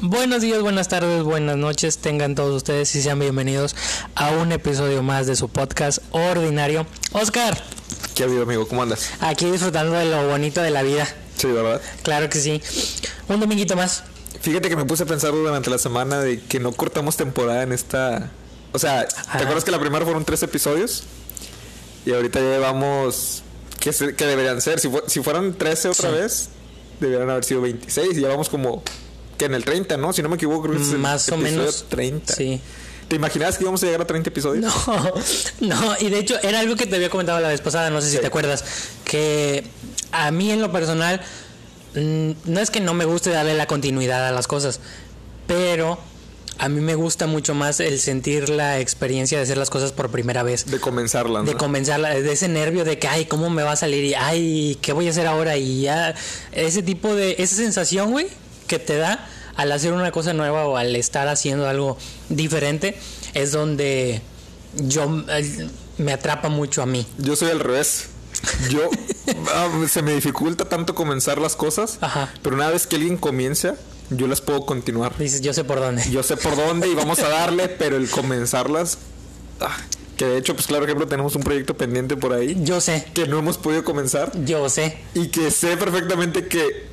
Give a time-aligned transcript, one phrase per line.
[0.00, 3.76] Buenos días, buenas tardes, buenas noches, tengan todos ustedes y sean bienvenidos
[4.14, 6.86] a un episodio más de su podcast ordinario.
[7.12, 7.62] Oscar,
[8.14, 8.66] ¿Qué ha habido, amigo?
[8.66, 9.10] ¿Cómo andas?
[9.20, 11.06] aquí disfrutando de lo bonito de la vida.
[11.36, 11.80] Sí, ¿verdad?
[12.02, 12.62] Claro que sí.
[13.28, 14.04] Un dominguito más.
[14.40, 17.72] Fíjate que me puse a pensar durante la semana de que no cortamos temporada en
[17.72, 18.30] esta...
[18.72, 21.04] O sea, ¿te acuerdas que la primera fueron tres episodios?
[22.08, 23.42] Y ahorita ya llevamos...
[23.80, 24.80] ¿Qué, se- qué deberían ser?
[24.80, 26.16] Si, fu- si fueran 13 otra Sí.
[26.16, 26.48] vez,
[27.00, 28.16] deberían haber sido 26.
[28.16, 28.82] Y ya vamos como...
[29.36, 30.12] Que en el 30, ¿no?
[30.12, 31.84] Si no me equivoco, creo que es el Más o menos.
[31.88, 32.34] 30.
[32.34, 32.60] Sí.
[33.08, 34.64] ¿Te imaginabas que íbamos a llegar a 30 episodios?
[34.64, 35.14] No,
[35.60, 38.08] no, y de hecho era algo que te había comentado la vez pasada, no sé
[38.08, 38.20] si Sí.
[38.20, 38.64] te acuerdas,
[39.04, 39.64] que
[40.12, 41.20] a mí en lo personal
[41.94, 44.80] mm, no es que no me guste darle la continuidad a las cosas,
[45.46, 45.98] pero
[46.58, 50.10] a mí me gusta mucho más el sentir la experiencia de hacer las cosas por
[50.10, 50.66] primera vez.
[50.66, 51.44] De comenzarla, ¿no?
[51.44, 54.04] De comenzarla, de ese nervio de que, ay, ¿cómo me va a salir?
[54.04, 55.56] Y, ay, ¿qué voy a hacer ahora?
[55.56, 56.14] Y ya,
[56.52, 58.26] ese tipo de, esa sensación, güey,
[58.66, 61.96] que te da al hacer una cosa nueva o al estar haciendo algo
[62.28, 62.96] diferente,
[63.34, 64.20] es donde
[64.74, 67.06] yo eh, me atrapa mucho a mí.
[67.18, 68.08] Yo soy al revés.
[68.70, 68.88] Yo
[69.54, 72.32] ah, se me dificulta tanto comenzar las cosas, Ajá.
[72.42, 73.74] pero una vez que alguien comienza,
[74.10, 75.16] yo las puedo continuar.
[75.18, 76.02] Dices, yo sé por dónde.
[76.10, 78.98] Yo sé por dónde y vamos a darle, pero el comenzarlas,
[79.60, 79.76] ah,
[80.16, 83.26] que de hecho, pues claro ejemplo, tenemos un proyecto pendiente por ahí Yo sé, que
[83.28, 84.98] no hemos podido comenzar yo sé.
[85.14, 86.88] y que sé perfectamente que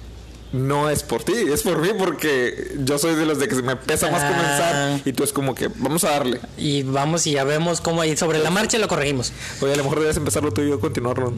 [0.53, 3.61] no es por ti, es por mí porque yo soy de los de que se
[3.61, 4.29] me pesa más Ah.
[4.29, 6.39] comenzar y tú es como que vamos a darle.
[6.57, 9.33] Y vamos y ya vemos cómo, y sobre la marcha lo corregimos.
[9.59, 11.33] Oye, a lo mejor debes empezarlo tú y yo continuarlo.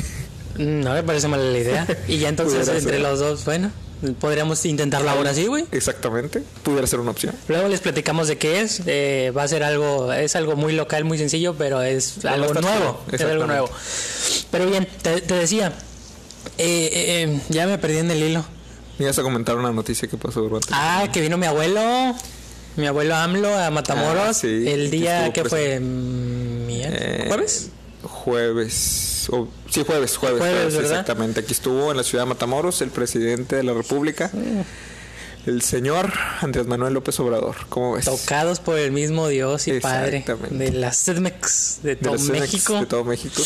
[0.58, 0.92] ¿no?
[0.92, 1.86] Me parece mala la idea.
[2.08, 3.70] Y ya entonces entre los dos, bueno,
[4.12, 5.64] podríamos intentarlo ahora sí, güey.
[5.72, 7.34] Exactamente, pudiera ser una opción.
[7.48, 8.82] Luego les platicamos de qué es.
[8.86, 12.54] eh, va a ser algo, es algo muy local, muy sencillo, pero es Pero algo
[12.54, 13.00] nuevo.
[13.10, 13.70] Es algo nuevo.
[14.50, 15.72] Pero bien, te, te decía,
[16.58, 18.44] eh, eh, eh, ya me perdí en el hilo.
[18.98, 20.68] Me ibas a comentar una noticia que pasó durante.
[20.70, 22.14] Ah, que vino mi abuelo,
[22.76, 24.22] mi abuelo AMLO a Matamoros.
[24.28, 27.70] Ah, sí, el que día estuvo que fue miércoles, Eh, jueves.
[28.04, 29.28] Jueves.
[29.30, 30.40] o- sí, jueves, jueves.
[30.40, 31.40] Jueves, exactamente.
[31.40, 34.30] Aquí estuvo en la ciudad de Matamoros el presidente de la República,
[35.46, 37.56] el señor Andrés Manuel López Obrador.
[37.68, 38.04] ¿Cómo ves?
[38.06, 42.40] Tocados por el mismo Dios y Padre de la CEDMEX de De todo la CEMEX,
[42.40, 42.80] México.
[42.80, 43.42] De todo México.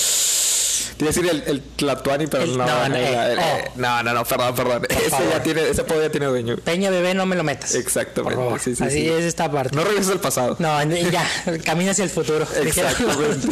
[0.99, 3.39] Te iba a decir el, el Tlatuani, pero El- no, no, no, el- eh, el-
[3.39, 3.71] oh.
[3.77, 4.87] no, no, no, perdón, perdón.
[4.91, 5.31] Ese, favor.
[5.31, 6.57] ya tiene, ese apodo ya tiene dueño.
[6.57, 7.75] Peña bebé, no me lo metas.
[7.77, 8.61] Exactamente, Por favor.
[8.61, 9.09] sí, sí, Así sí.
[9.09, 9.75] es esta parte.
[9.77, 10.57] No regreses al pasado.
[10.59, 11.25] No, ya,
[11.65, 12.47] camina hacia el futuro.
[12.63, 13.49] Exactamente.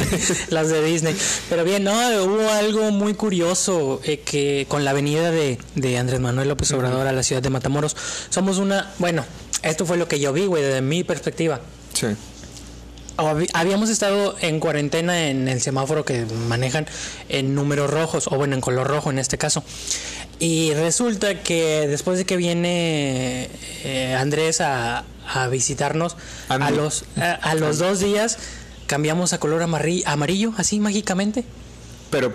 [0.51, 1.17] Las de Disney.
[1.49, 1.93] Pero bien, no,
[2.25, 7.07] hubo algo muy curioso eh, que con la venida de, de Andrés Manuel López Obrador
[7.07, 7.97] a la ciudad de Matamoros,
[8.29, 9.25] somos una, bueno,
[9.63, 11.61] esto fue lo que yo vi, güey, desde mi perspectiva.
[11.95, 12.09] Sí.
[13.17, 16.87] Habíamos estado en cuarentena en el semáforo que manejan
[17.29, 19.65] en números rojos, o bueno, en color rojo en este caso.
[20.39, 23.49] Y resulta que después de que viene
[23.85, 26.17] eh, Andrés a, a visitarnos,
[26.49, 26.77] a Andy.
[26.77, 28.37] los, a, a los dos días
[28.87, 31.45] cambiamos a color amarri- amarillo, así mágicamente.
[32.11, 32.35] Pero,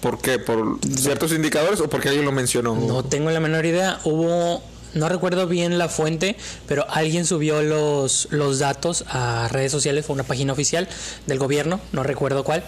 [0.00, 0.38] ¿por qué?
[0.38, 2.74] ¿Por ciertos indicadores o porque alguien lo mencionó?
[2.74, 4.00] No tengo la menor idea.
[4.04, 4.62] Hubo,
[4.94, 10.14] no recuerdo bien la fuente, pero alguien subió los, los datos a redes sociales, fue
[10.14, 10.88] una página oficial
[11.26, 12.62] del gobierno, no recuerdo cuál.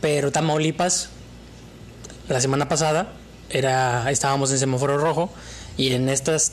[0.00, 1.10] Pero Tamaulipas,
[2.28, 3.12] la semana pasada,
[3.50, 5.30] era, estábamos en semáforo rojo
[5.76, 6.52] y en estas,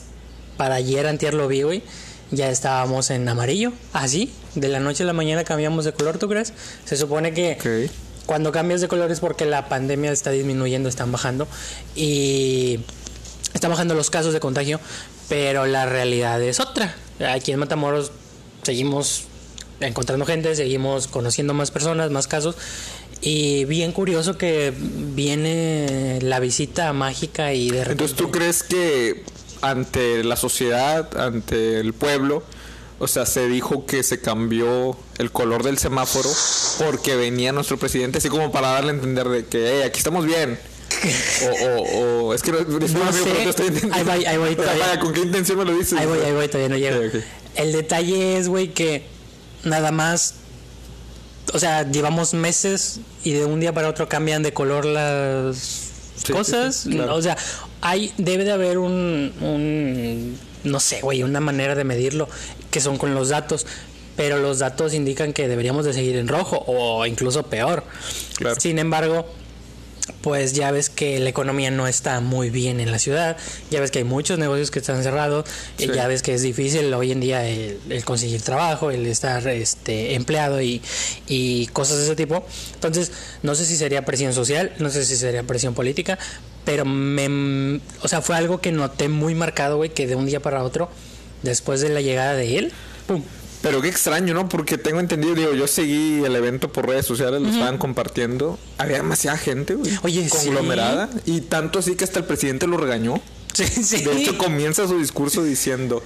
[0.56, 1.82] para ayer antier lo vi, güey,
[2.30, 6.28] ya estábamos en amarillo, así, de la noche a la mañana cambiamos de color, ¿tú
[6.28, 6.52] crees?
[6.84, 7.90] Se supone que
[8.26, 11.48] cuando cambias de color es porque la pandemia está disminuyendo, están bajando
[11.96, 12.80] y
[13.54, 14.80] están bajando los casos de contagio,
[15.28, 16.94] pero la realidad es otra.
[17.28, 18.12] Aquí en Matamoros
[18.62, 19.24] seguimos
[19.80, 22.56] encontrando gente, seguimos conociendo más personas, más casos
[23.22, 29.24] y bien curioso que viene la visita mágica y de repente Entonces, ¿tú crees que
[29.62, 32.42] ante la sociedad, ante el pueblo,
[32.98, 36.30] o sea, se dijo que se cambió el color del semáforo
[36.78, 40.58] porque venía nuestro presidente, así como para darle a entender de que, aquí estamos bien?
[41.42, 43.48] O, o, o es que no, disculpa, amigo, sé.
[43.48, 43.96] estoy entendiendo.
[43.96, 45.00] Ahí voy, ahí voy, sea, todavía.
[45.00, 45.98] ¿Con qué intención me lo dices?
[45.98, 46.98] Ahí voy, ahí voy, todavía no llego.
[46.98, 47.22] Ok, ok.
[47.56, 49.04] El detalle es, güey, que
[49.64, 50.34] nada más.
[51.52, 55.90] O sea, llevamos meses y de un día para otro cambian de color las
[56.24, 56.76] sí, cosas.
[56.76, 57.16] sí, claro.
[57.16, 57.36] O sea,
[57.80, 60.38] hay, debe de haber un, un.
[60.62, 62.28] No sé, güey, una manera de medirlo
[62.70, 63.66] que son con los datos.
[64.16, 67.84] Pero los datos indican que deberíamos de seguir en rojo o incluso peor.
[68.36, 68.60] Claro.
[68.60, 69.26] Sin embargo,
[70.22, 73.36] pues ya ves que la economía no está muy bien en la ciudad,
[73.70, 75.44] ya ves que hay muchos negocios que están cerrados,
[75.78, 75.88] Sí.
[75.94, 80.14] ya ves que es difícil hoy en día el, el conseguir trabajo, el estar este
[80.14, 80.82] empleado y,
[81.26, 82.44] y cosas de ese tipo.
[82.74, 83.12] Entonces,
[83.42, 86.18] no sé si sería presión social, no sé si sería presión política,
[86.64, 90.40] pero me o sea, fue algo que noté muy marcado, güey, que de un día
[90.40, 90.90] para otro
[91.42, 92.72] después de la llegada de él,
[93.06, 93.22] pum,
[93.62, 94.48] Pero qué extraño, ¿no?
[94.48, 98.58] Porque tengo entendido, digo, yo seguí el evento por redes sociales, lo estaban compartiendo.
[98.78, 99.92] Había demasiada gente, güey.
[100.02, 100.30] Oye, sí.
[100.30, 101.10] Conglomerada.
[101.26, 103.20] Y tanto así que hasta el presidente lo regañó.
[103.52, 104.04] Sí, sí.
[104.04, 106.04] De hecho, comienza su discurso diciendo: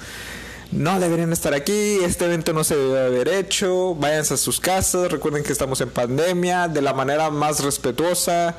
[0.72, 5.12] No deberían estar aquí, este evento no se debe haber hecho, váyanse a sus casas,
[5.12, 8.56] recuerden que estamos en pandemia, de la manera más respetuosa,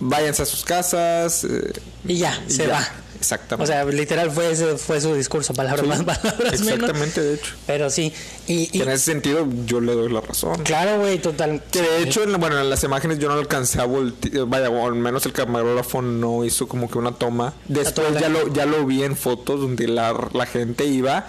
[0.00, 1.44] váyanse a sus casas.
[1.44, 1.72] eh,
[2.04, 2.72] y ya, y se ya.
[2.72, 2.88] va.
[3.24, 3.72] Exactamente.
[3.72, 6.72] O sea, literal fue ese fue su discurso, palabras Sí, más, palabras menos.
[6.72, 7.54] Exactamente, de hecho.
[7.66, 8.12] Pero sí,
[8.46, 10.62] y, en ese sentido, yo le doy la razón.
[10.62, 11.62] claro, güey, total.
[11.70, 14.86] Que de hecho, en bueno, en las imágenes yo no alcancé a voltear, vaya, o
[14.86, 17.54] al menos el camarógrafo no hizo como que una toma.
[17.66, 21.26] Después ya lo, ya lo vi en fotos donde la, la gente iba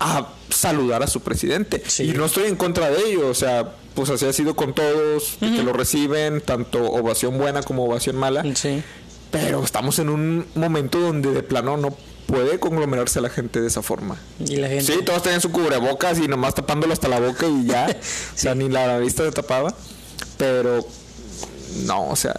[0.00, 1.82] a saludar a su presidente.
[1.86, 2.04] Sí.
[2.04, 5.36] Y no estoy en contra de ello, o sea, pues así ha sido con todos,
[5.38, 8.44] que lo reciben, tanto ovación buena como ovación mala.
[8.54, 8.82] Sí.
[9.32, 11.96] Pero estamos en un momento donde de plano no
[12.26, 14.16] puede conglomerarse la gente de esa forma.
[14.38, 14.84] Y la gente.
[14.84, 17.86] Sí, todos tenían su cubrebocas y nomás tapándolo hasta la boca y ya.
[18.34, 19.74] O sea, ni la vista se tapaba.
[20.38, 20.86] Pero
[21.84, 22.34] no, o sea.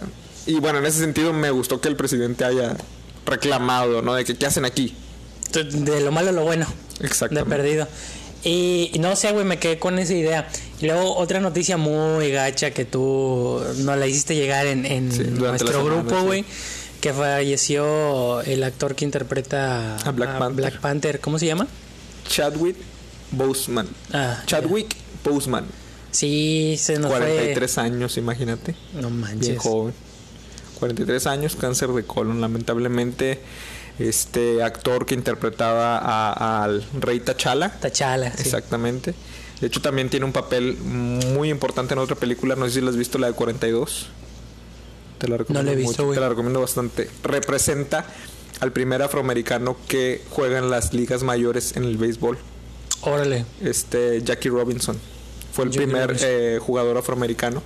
[0.46, 2.76] Y bueno, en ese sentido me gustó que el presidente haya
[3.26, 4.14] reclamado, ¿no?
[4.14, 4.94] De que qué hacen aquí.
[5.52, 6.66] De lo malo a lo bueno.
[7.00, 7.48] De Exactamente.
[7.56, 7.86] perdido.
[8.46, 10.48] Y no sé, güey, me quedé con esa idea.
[10.80, 15.22] Y luego otra noticia muy gacha que tú nos la hiciste llegar en, en Sí,
[15.24, 16.44] nuestro grupo, sí.
[17.04, 20.56] Que falleció el actor que interpreta A Black Panther.
[20.56, 21.20] Black Panther.
[21.20, 21.66] ¿Cómo se llama?
[22.26, 22.76] Chadwick
[23.30, 23.86] Boseman.
[24.10, 25.66] Ah, Chadwick Boseman.
[26.10, 28.74] Sí, se nos 43 años, imagínate.
[28.94, 29.58] No Bien manches.
[29.58, 29.92] joven.
[30.78, 32.40] 43 años, cáncer de colon.
[32.40, 33.38] Lamentablemente,
[33.98, 37.68] este actor que interpretaba a- al rey T'Challa.
[37.80, 38.30] Tachala.
[38.32, 38.42] sí.
[38.44, 39.14] Exactamente.
[39.60, 42.56] De hecho, también tiene un papel muy importante en otra película.
[42.56, 44.06] No sé si la has visto, la de 42.
[45.18, 46.14] Te la recomiendo No la he visto, mucho.
[46.14, 47.08] Te la recomiendo bastante.
[47.22, 48.06] Representa
[48.60, 52.38] al primer afroamericano que juega en las ligas mayores en el béisbol.
[53.02, 53.44] Órale.
[53.62, 54.98] Este Jackie Robinson.
[55.52, 57.62] Fue el Jackie primer eh, jugador afroamericano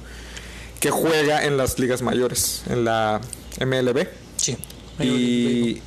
[0.81, 3.21] que juega en las ligas mayores, en la
[3.61, 4.07] MLB.
[4.37, 4.57] Sí.
[5.01, 5.81] Y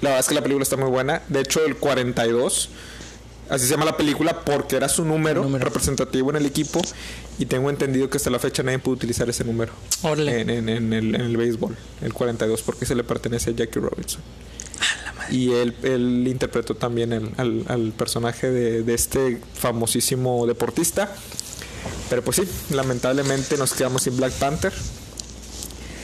[0.00, 1.22] la verdad es que la película está muy buena.
[1.28, 2.68] De hecho, el 42,
[3.50, 5.64] así se llama la película porque era su número, Número.
[5.64, 6.80] representativo en el equipo.
[7.38, 9.72] Y tengo entendido que hasta la fecha nadie puede utilizar ese número
[10.40, 13.80] en, en- en el, en el béisbol, el 42, porque se le pertenece a Jackie
[13.80, 14.20] Robinson.
[15.30, 21.14] Y él, él interpretó también el- al, al personaje de, de este famosísimo deportista.
[22.10, 22.42] Pero pues sí,
[22.74, 24.72] lamentablemente nos quedamos sin Black Panther.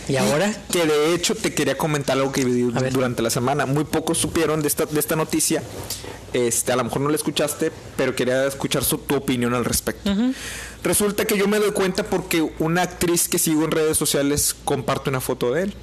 [0.08, 0.52] ¿Y ahora?
[0.70, 2.92] Que de hecho te quería comentar algo que vi A ver.
[2.92, 3.66] durante la semana.
[3.66, 5.62] Muy pocos supieron de esta, de esta noticia.
[6.32, 10.10] Este, a lo mejor no la escuchaste, pero quería escuchar su, tu opinión al respecto.
[10.82, 15.10] Resulta que yo me doy cuenta porque una actriz que sigo en redes sociales comparte
[15.10, 15.74] una foto de él.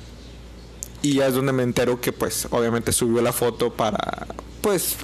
[1.02, 4.28] Y ya es donde me entero que pues obviamente subió la foto para
[4.62, 4.98] pues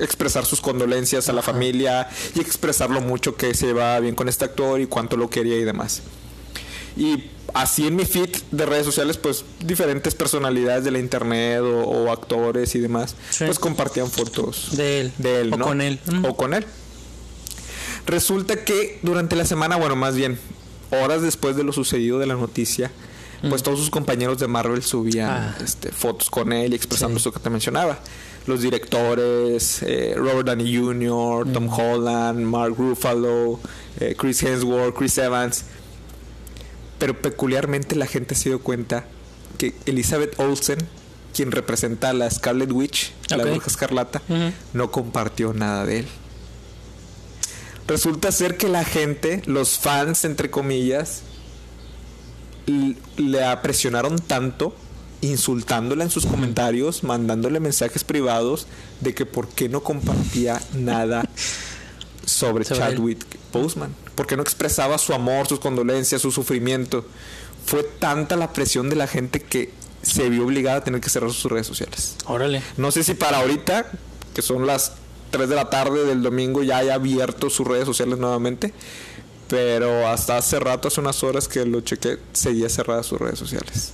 [0.00, 4.28] expresar sus condolencias a la familia y expresar lo mucho que se va bien con
[4.28, 6.02] este actor y cuánto lo quería y demás.
[6.96, 11.80] Y así en mi feed de redes sociales, pues diferentes personalidades de la internet o,
[11.82, 13.44] o actores y demás, Sí.
[13.44, 15.12] pues compartían fotos De él.
[15.18, 15.64] de él, O ¿no?
[15.66, 15.98] con él.
[16.28, 16.64] O con él.
[18.06, 20.38] Resulta que durante la semana, bueno, más bien,
[20.90, 22.90] horas después de lo sucedido de la noticia,
[23.48, 25.28] pues todos sus compañeros de Marvel subían.
[25.30, 25.56] Ah.
[25.62, 27.22] este, fotos con él y expresando Sí.
[27.22, 27.98] eso que te mencionaba.
[28.46, 31.68] Los directores, eh, Robert Downey Jr., Tom.
[31.68, 33.58] Holland, Mark Ruffalo,
[33.98, 35.64] eh, Chris Hemsworth, Chris Evans.
[36.98, 39.04] Pero peculiarmente la gente se dio cuenta
[39.58, 40.78] que Elizabeth Olsen,
[41.34, 44.22] quien representa a la Scarlet Witch, la bruja escarlata,
[44.72, 46.06] no compartió nada de él.
[47.86, 51.22] Resulta ser que la gente, los fans, entre comillas,
[53.16, 54.74] le presionaron tanto,
[55.20, 58.66] insultándola en sus comentarios, mandándole mensajes privados
[59.00, 61.28] de que por qué no compartía nada
[62.26, 63.94] sobre, Sobre Chadwick Boseman.
[64.14, 67.06] ¿Por qué no expresaba su amor, sus condolencias, su sufrimiento?
[67.64, 71.30] Fue tanta la presión de la gente que se vio obligada a tener que cerrar
[71.32, 72.16] sus redes sociales.
[72.26, 72.62] Órale.
[72.76, 73.90] No sé si para ahorita,
[74.34, 74.92] que son las
[75.30, 78.72] 3 de la tarde del domingo, ya haya abierto sus redes sociales nuevamente.
[79.48, 83.92] Pero hasta hace rato, hace unas horas que lo chequé, seguía cerrada sus redes sociales.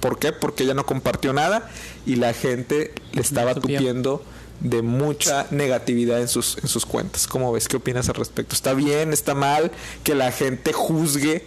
[0.00, 0.32] ¿Por qué?
[0.32, 1.68] Porque ella no compartió nada
[2.06, 4.22] y la gente le estaba tupiendo
[4.62, 7.26] de mucha negatividad en sus, en sus cuentas.
[7.26, 7.68] ¿Cómo ves?
[7.68, 8.54] ¿Qué opinas al respecto?
[8.54, 9.12] ¿Está bien?
[9.12, 9.70] ¿Está mal
[10.04, 11.44] que la gente juzgue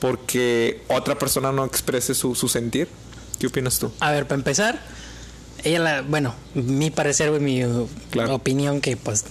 [0.00, 2.88] porque otra persona no exprese su, su sentir.
[3.38, 3.92] ¿Qué opinas tú?
[4.00, 4.80] A ver, para empezar,
[5.66, 7.62] ella la, bueno, mi parecer, mi
[8.10, 8.34] Claro.
[8.34, 9.24] opinión que pues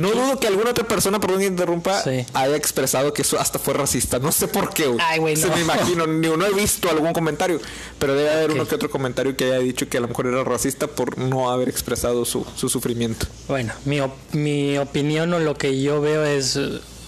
[0.00, 2.26] No dudo que alguna otra persona, perdón que interrumpa, Sí.
[2.34, 4.18] haya expresado que eso hasta fue racista.
[4.18, 4.98] No sé por qué, güey.
[5.02, 5.56] Ay, güey, Se no.
[5.56, 7.60] me imagino, ni no he visto algún comentario,
[7.98, 10.44] pero debe haber uno que otro comentario que haya dicho que a lo mejor era
[10.44, 13.26] racista por no haber expresado su, su sufrimiento.
[13.48, 16.58] Bueno, mi, op- mi opinión o lo que yo veo es,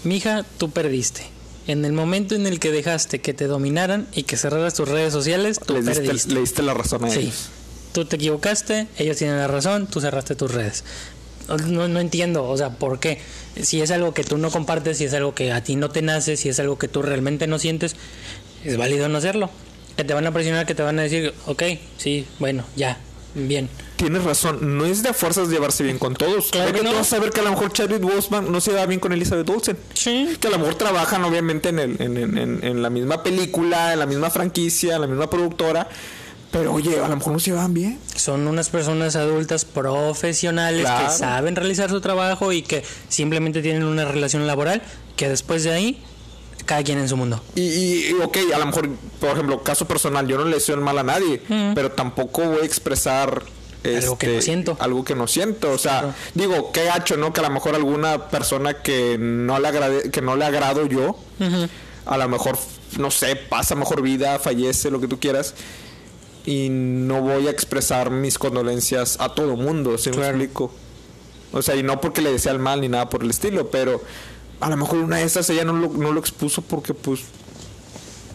[0.04, 1.26] mija, tú perdiste.
[1.66, 5.12] En el momento en el que dejaste que te dominaran y que cerraras tus redes
[5.12, 6.32] sociales, tú Le diste, perdiste.
[6.34, 7.32] le diste la razón a Sí.
[7.92, 10.84] Tú te equivocaste, ellos tienen la razón, tú cerraste tus redes.
[11.66, 13.18] No, no entiendo, o sea, ¿por qué?
[13.60, 16.00] Si es algo que tú no compartes, si es algo que a ti no te
[16.02, 17.96] nace, si es algo que tú realmente no sientes,
[18.64, 19.50] es válido no hacerlo.
[19.96, 21.62] Que te van a presionar, que te van a decir, ok,
[21.98, 22.98] sí, bueno, ya,
[23.34, 23.68] bien.
[23.96, 26.50] Tienes razón, no es de fuerzas llevarse bien con todos.
[26.52, 26.90] Claro Ve que no.
[26.92, 29.12] tú vas a ver que a lo mejor Chadwick Boseman no se va bien con
[29.12, 29.76] Elizabeth Olsen.
[29.92, 30.36] Sí.
[30.40, 33.98] Que a lo mejor trabajan obviamente en, el, en- en- en la misma película, en
[33.98, 35.88] la misma franquicia, en la misma productora.
[36.50, 37.98] Pero oye, a lo mejor no se van bien.
[38.16, 41.06] Son unas personas adultas profesionales Claro.
[41.06, 44.82] que saben realizar su trabajo y que simplemente tienen una relación laboral
[45.16, 46.02] que después de ahí,
[46.66, 47.40] cada quien en su mundo.
[47.54, 48.88] Y, y, y, ok, a lo mejor,
[49.20, 51.40] por ejemplo, caso personal, yo no le deseo el mal a nadie,
[51.74, 53.42] pero tampoco voy a expresar
[53.84, 54.76] Algo que no este, siento.
[54.80, 55.70] Algo que no siento.
[55.70, 56.14] O sea, Claro.
[56.34, 57.32] digo, qué gacho, ¿no?
[57.32, 61.16] Que a lo mejor alguna persona que no le, agrade, que no le agrado yo,
[62.06, 62.58] a lo mejor,
[62.98, 65.54] no sé, pasa mejor vida, fallece, lo que tú quieras.
[66.46, 70.36] Y no voy a expresar mis condolencias a todo mundo, ¿sí me Claro.
[70.38, 70.72] explico?
[71.52, 74.00] O sea, y no porque le desea el mal ni nada por el estilo, pero
[74.60, 77.20] a lo mejor una de esas ella no lo, no lo expuso porque pues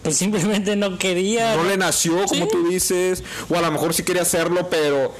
[0.02, 1.56] Pues simplemente no quería.
[1.56, 2.48] no le nació, como Sí.
[2.52, 5.12] tú dices, o a lo mejor sí quería hacerlo, pero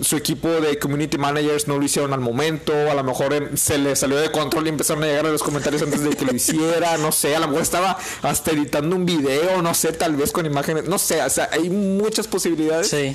[0.00, 3.78] su equipo de community managers no lo hicieron al momento, a lo mejor em, se
[3.78, 6.34] le salió de control y empezaron a llegar a los comentarios antes de que lo
[6.34, 10.32] hiciera, no sé, a lo mejor estaba hasta editando un video, no sé, tal vez
[10.32, 13.14] con imágenes, no sé, o sea, hay muchas posibilidades, Sí.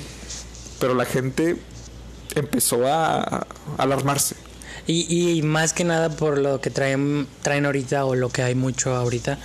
[0.78, 1.56] pero la gente
[2.34, 3.46] empezó a, a
[3.78, 4.36] alarmarse.
[4.86, 8.54] Y, y más que nada por lo que traen, traen ahorita o lo que hay
[8.54, 9.38] mucho ahorita,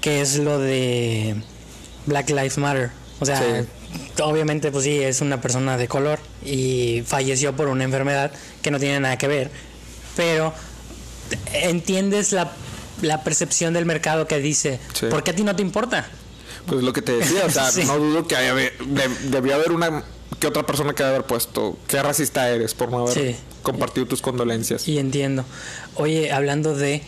[0.00, 1.36] que es lo de
[2.06, 2.90] Black Lives Matter.
[3.18, 3.68] O sea, Sí.
[4.22, 8.78] Obviamente pues sí, es una persona de color y falleció por una enfermedad que no
[8.78, 9.50] tiene nada que ver,
[10.16, 10.52] pero
[11.52, 12.52] entiendes la,
[13.02, 15.06] la percepción del mercado que dice, Sí.
[15.06, 16.08] ¿por qué a ti no te importa?
[16.66, 17.84] Pues lo que te decía, o sea, Sí.
[17.84, 18.72] no dudo que haya, de-
[19.30, 20.04] debió haber una
[20.40, 23.36] que otra persona que haber puesto, qué racista eres por no haber Sí.
[23.62, 24.86] compartido tus condolencias.
[24.88, 25.44] Y entiendo.
[25.94, 27.00] Oye, hablando de.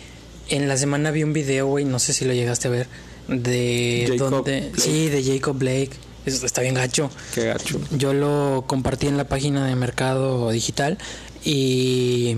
[0.48, 2.88] En la semana vi un video, güey, no sé si lo llegaste a ver.
[3.26, 4.06] De.
[4.08, 4.80] Jacob donde, Blake.
[4.80, 5.90] sí, de Jacob Blake.
[6.34, 7.10] Eso está bien gacho.
[7.34, 7.80] Qué gacho.
[7.90, 10.98] Yo lo compartí en la página de Mercado Digital
[11.44, 12.36] y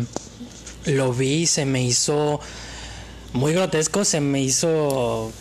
[0.84, 2.40] lo vi, se me hizo
[3.32, 5.32] muy grotesco, se me hizo...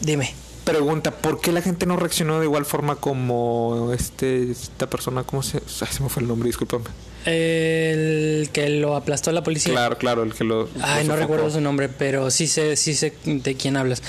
[0.00, 0.34] Dime.
[0.64, 5.42] Pregunta, ¿por qué la gente no reaccionó de igual forma como este esta persona, cómo
[5.42, 6.84] se, ay, se me fue el nombre, discúlpame.
[7.24, 9.72] El que lo aplastó la policía.
[9.72, 12.94] Claro, claro, el que lo Ay, lo no recuerdo su nombre, pero sí sé, sí
[12.94, 14.02] sé de quién hablas.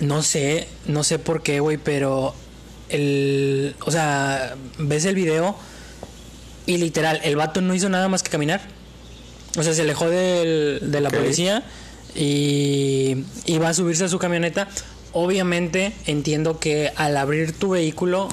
[0.00, 2.34] No sé, no sé por qué, güey, pero
[2.88, 5.56] el, o sea, ves el video
[6.66, 8.60] y literal, el vato no hizo nada más que caminar.
[9.58, 11.62] O sea, se alejó del- de la policía
[12.14, 14.68] y iba a subirse a su camioneta.
[15.12, 18.28] Obviamente entiendo que al abrir tu vehículo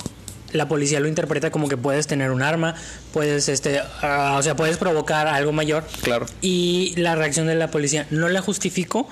[0.51, 2.75] la policía lo interpreta como que puedes tener un arma,
[3.11, 5.83] puedes este, ah, o sea, puedes provocar algo mayor.
[6.03, 6.25] Claro.
[6.41, 9.07] Y la reacción de la policía no la justifico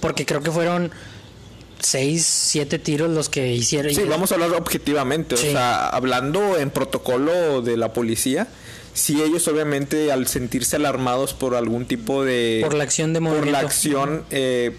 [0.00, 0.90] porque creo que fueron
[1.80, 3.94] seis, siete tiros los que hicieron.
[3.94, 5.48] Sí, vamos a hablar objetivamente, Sí.
[5.48, 8.48] o sea, hablando en protocolo de la policía,
[8.94, 13.46] sí ellos obviamente al sentirse alarmados por algún tipo de por la acción de por
[13.46, 14.74] la acción eh,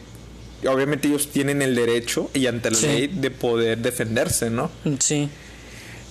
[0.67, 2.85] obviamente ellos tienen el derecho y ante la Sí.
[2.87, 4.69] ley de poder defenderse, ¿no?
[4.99, 5.29] Sí,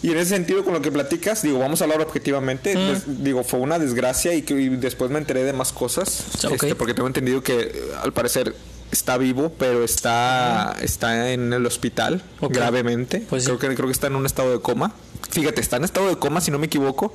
[0.02, 2.75] Y en ese sentido, con lo que platicas, digo, vamos a hablar objetivamente.
[2.75, 2.88] Mm.
[2.88, 6.25] Des- digo, fue una desgracia y, que, y después me enteré de más cosas.
[6.47, 6.52] Ok.
[6.54, 7.70] este, porque tengo entendido que
[8.02, 8.54] al parecer
[8.90, 13.25] está vivo, pero está, está en el hospital gravemente.
[13.28, 13.49] Pues sí.
[13.49, 14.92] creo, que, creo que está en un estado de coma.
[15.30, 17.12] Fíjate, está en estado de coma, si no me equivoco,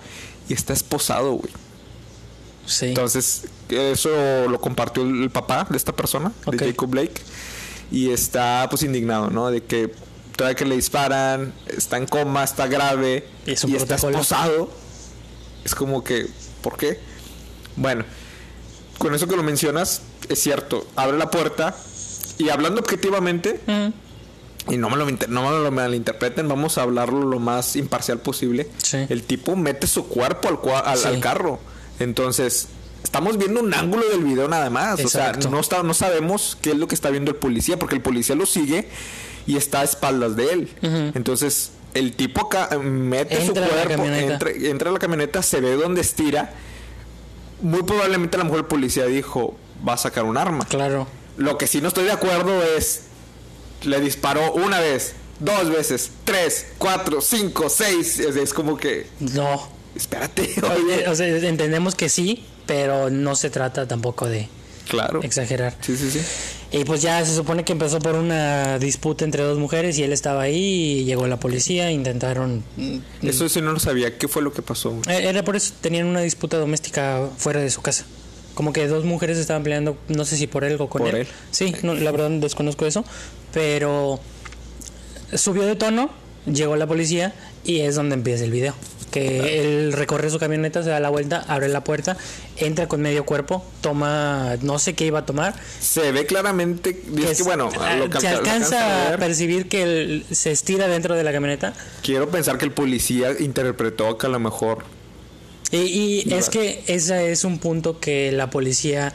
[0.48, 1.52] y está esposado, güey.
[2.66, 2.88] sí.
[2.88, 7.22] Entonces, eso lo compartió el, papá de esta persona, de Jacob Blake,
[7.92, 9.52] y está pues indignado, ¿no?
[9.52, 9.94] De que
[10.36, 14.70] todavía que le disparan, está en coma, está grave Y es un y está esposado.
[15.64, 16.28] Es como que,
[16.62, 17.00] ¿por qué?
[17.76, 18.06] Bueno,
[18.98, 21.76] con eso que lo mencionas, es cierto, abre la puerta
[22.38, 23.60] y hablando objetivamente,
[24.70, 28.68] y no me, lo, no me lo malinterpreten, vamos a hablarlo lo más imparcial posible.
[28.84, 29.06] Sí.
[29.10, 31.08] El tipo mete su cuerpo al, cua- al, Sí.
[31.08, 31.60] al carro.
[32.00, 32.68] Entonces,
[33.04, 35.00] estamos viendo un ángulo del video nada más.
[35.00, 35.40] Exacto.
[35.40, 37.96] O sea, no, está, no sabemos qué es lo que está viendo el policía, porque
[37.96, 38.90] el policía lo sigue
[39.48, 40.70] y está a espaldas de él.
[41.14, 45.76] Entonces, el tipo acá mete su Entra cuerpo, entra, entra a la camioneta, se ve
[45.76, 46.54] donde estira.
[47.62, 49.56] Muy probablemente a lo mejor el policía dijo,
[49.88, 50.66] va a sacar un arma.
[50.66, 51.08] Claro.
[51.38, 53.02] Lo que sí no estoy de acuerdo es,
[53.84, 58.20] le disparó una vez, dos veces, tres, cuatro, cinco, seis.
[58.20, 59.68] Es, es como que, No.
[59.96, 61.08] espérate, oye.
[61.08, 64.48] O sea, entendemos que sí, pero no se trata tampoco de
[64.88, 65.22] Claro.
[65.24, 65.76] exagerar.
[65.82, 66.22] Sí, sí, sí.
[66.72, 70.12] Y pues ya se supone que empezó por una disputa entre dos mujeres y él
[70.14, 72.64] estaba ahí y llegó la policía, intentaron...
[72.76, 74.18] mm, Eso sí no lo sabía.
[74.18, 74.92] ¿Qué fue lo que pasó?
[75.08, 78.06] Eh, Era por eso, tenían una disputa doméstica fuera de su casa.
[78.56, 81.22] Como que dos mujeres estaban peleando, no sé si por él o con Por él.
[81.22, 81.28] él.
[81.52, 83.06] Sí, no, la verdad desconozco eso.
[83.54, 84.20] Pero
[85.34, 86.10] subió de tono,
[86.46, 87.34] llegó la policía
[87.64, 88.74] y es donde empieza el video.
[89.12, 92.18] Que él recorre su camioneta, se da la vuelta, abre la puerta,
[92.58, 95.54] entra con medio cuerpo, toma, no sé qué iba a tomar.
[95.80, 99.06] Se ve claramente, y es que bueno, es- a lo se alca- lo alcanza alcanza
[99.08, 101.74] a ver, percibir que él se estira dentro de la camioneta.
[102.04, 104.84] quiero pensar que el policía interpretó que a lo mejor
[105.76, 109.14] Y, es que ese es un punto que la policía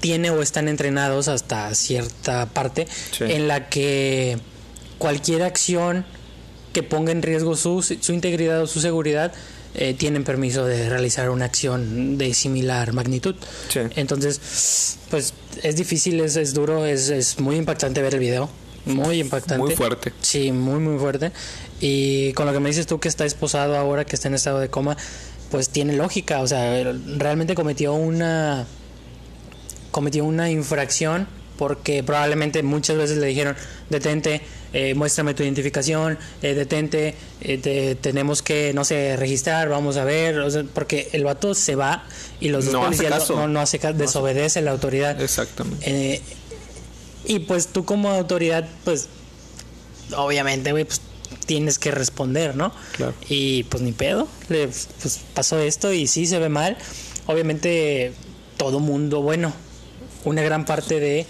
[0.00, 3.24] tiene o están entrenados hasta cierta parte Sí.
[3.24, 4.38] en la que
[4.98, 6.06] cualquier acción
[6.72, 9.32] que ponga en riesgo su, su integridad o su seguridad
[9.74, 13.36] eh, tienen permiso de realizar una acción de similar magnitud.
[13.68, 13.80] Sí.
[13.96, 15.32] Entonces, pues
[15.62, 18.50] es difícil, es, es duro, es, es muy impactante ver el video.
[18.86, 19.62] Muy impactante.
[19.64, 20.12] muy fuerte.
[20.22, 21.32] Sí, muy, muy fuerte.
[21.80, 24.58] Y con lo que me dices tú que está esposado ahora, que está en estado
[24.58, 24.96] de coma,
[25.50, 26.40] pues tiene lógica.
[26.42, 26.82] O sea,
[27.16, 28.66] realmente cometió una.
[29.90, 31.26] cometió una infracción
[31.58, 33.56] porque probablemente muchas veces le dijeron:
[33.90, 34.40] detente,
[34.72, 40.04] eh, muéstrame tu identificación, eh, detente, eh, te- tenemos que, no sé, registrar, vamos a
[40.04, 40.38] ver.
[40.38, 42.04] O sea, porque el vato se va
[42.40, 43.36] y los dos No hace policías no- caso.
[43.36, 45.20] no, no hace caso, desobedece la autoridad.
[45.20, 45.84] exactamente.
[46.14, 46.22] Eh,
[47.26, 49.08] y pues tú como autoridad, pues
[50.16, 51.00] obviamente, güey, pues
[51.46, 52.72] tienes que responder, ¿no?
[52.96, 53.14] Claro.
[53.28, 56.76] Y pues ni pedo, le pues, pasó esto y sí se ve mal.
[57.26, 58.12] Obviamente
[58.56, 59.52] todo mundo, bueno,
[60.24, 61.26] una gran parte de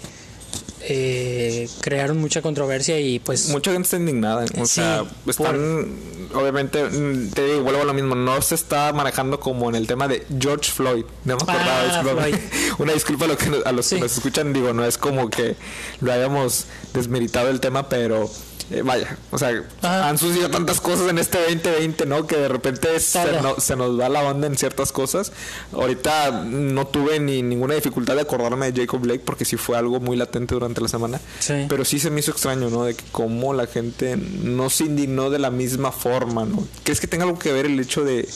[0.83, 4.45] eh, crearon mucha controversia y pues Mucha gente está indignada.
[4.59, 5.95] O Sí, sea, por- están.
[6.33, 8.15] Obviamente, mm, te digo, vuelvo a lo mismo.
[8.15, 11.03] No se está manejando como en el tema de George Floyd.
[11.25, 11.99] No me acordaba.
[11.99, 12.01] Ah.
[12.01, 12.35] Floyd.
[12.79, 13.95] Una disculpa a, lo que a los Sí.
[13.95, 14.53] que nos escuchan.
[14.53, 15.55] Digo, no es como que
[15.99, 18.29] lo hayamos desmeritado el tema, pero.
[18.69, 20.09] Eh, vaya, o sea, Ajá.
[20.09, 22.27] han sucedido tantas cosas en este 2020, ¿no?
[22.27, 23.41] Que de repente se, Todo.
[23.41, 25.31] no- se nos va la onda en ciertas cosas.
[25.73, 29.99] Ahorita no tuve ni ninguna dificultad de acordarme de Jacob Blake porque sí fue algo
[29.99, 31.19] muy latente durante la semana.
[31.39, 31.65] Sí.
[31.67, 32.83] Pero sí se me hizo extraño, ¿no?
[32.85, 36.67] De que cómo la gente no se indignó de la misma forma, ¿no?
[36.83, 38.27] ¿Crees que tenga algo que ver el hecho de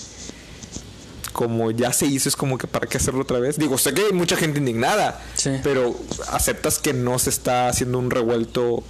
[1.34, 3.58] como ya se hizo, es como que para qué hacerlo otra vez?
[3.58, 5.52] Digo, sé que hay mucha gente indignada, Sí.
[5.64, 5.94] pero
[6.32, 8.84] aceptas que no se está haciendo un revuelto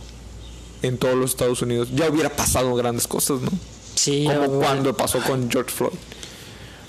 [0.88, 1.90] en todos los Estados Unidos.
[1.94, 3.52] Ya hubiera pasado grandes cosas, ¿no?
[3.96, 5.94] sí, Como cuando pasó con George Floyd.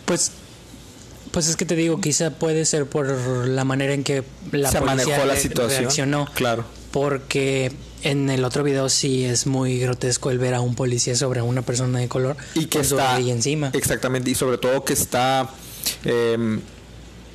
[0.04, 0.32] Pues,
[1.30, 3.08] pues es que te digo, quizá puede ser por
[3.48, 5.82] la manera en que la se policía manejó la situación.
[5.82, 6.28] reaccionó.
[6.34, 6.64] Claro.
[6.92, 11.42] Porque en el otro video sí es muy grotesco el ver a un policía sobre
[11.42, 13.70] una persona de color y que está rodilla encima.
[13.74, 15.50] exactamente y sobre todo que está
[16.04, 16.60] em,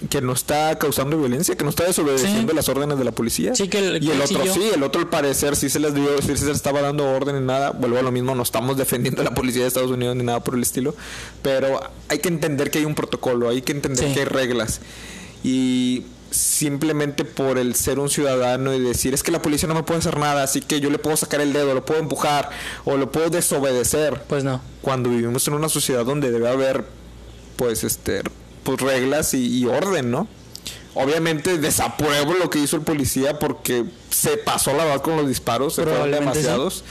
[0.09, 2.55] que no está causando violencia que no está desobedeciendo Sí.
[2.55, 5.09] las órdenes de la policía Sí, que el- y el otro sí el otro al
[5.09, 8.01] parecer sí se les dio sí se les estaba dando orden ni nada vuelvo a
[8.01, 10.61] lo mismo no estamos defendiendo a la policía de Estados Unidos ni nada por el
[10.63, 10.95] estilo
[11.43, 14.13] pero hay que entender que hay un protocolo hay que entender Sí.
[14.13, 14.81] que hay reglas
[15.43, 19.83] y simplemente por el ser un ciudadano y decir es que la policía no me
[19.83, 22.49] puede hacer nada así que yo le puedo sacar el dedo lo puedo empujar
[22.85, 24.61] o lo puedo desobedecer Pues no.
[24.81, 26.85] cuando vivimos en una sociedad donde debe haber
[27.57, 28.21] pues este
[28.63, 30.27] pues reglas y, y orden, ¿no?
[30.93, 35.75] Obviamente desapruebo lo que hizo el policía porque se pasó la verdad con los disparos,
[35.75, 36.11] se fueron sí.
[36.11, 36.83] demasiados.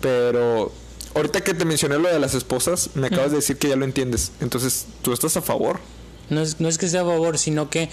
[0.00, 0.72] Pero
[1.14, 3.84] ahorita que te mencioné lo de las esposas, me acabas de decir que ya lo
[3.84, 4.32] entiendes.
[4.40, 5.80] Entonces, ¿tú estás a favor?
[6.30, 7.88] No es, no es que sea a favor, sino que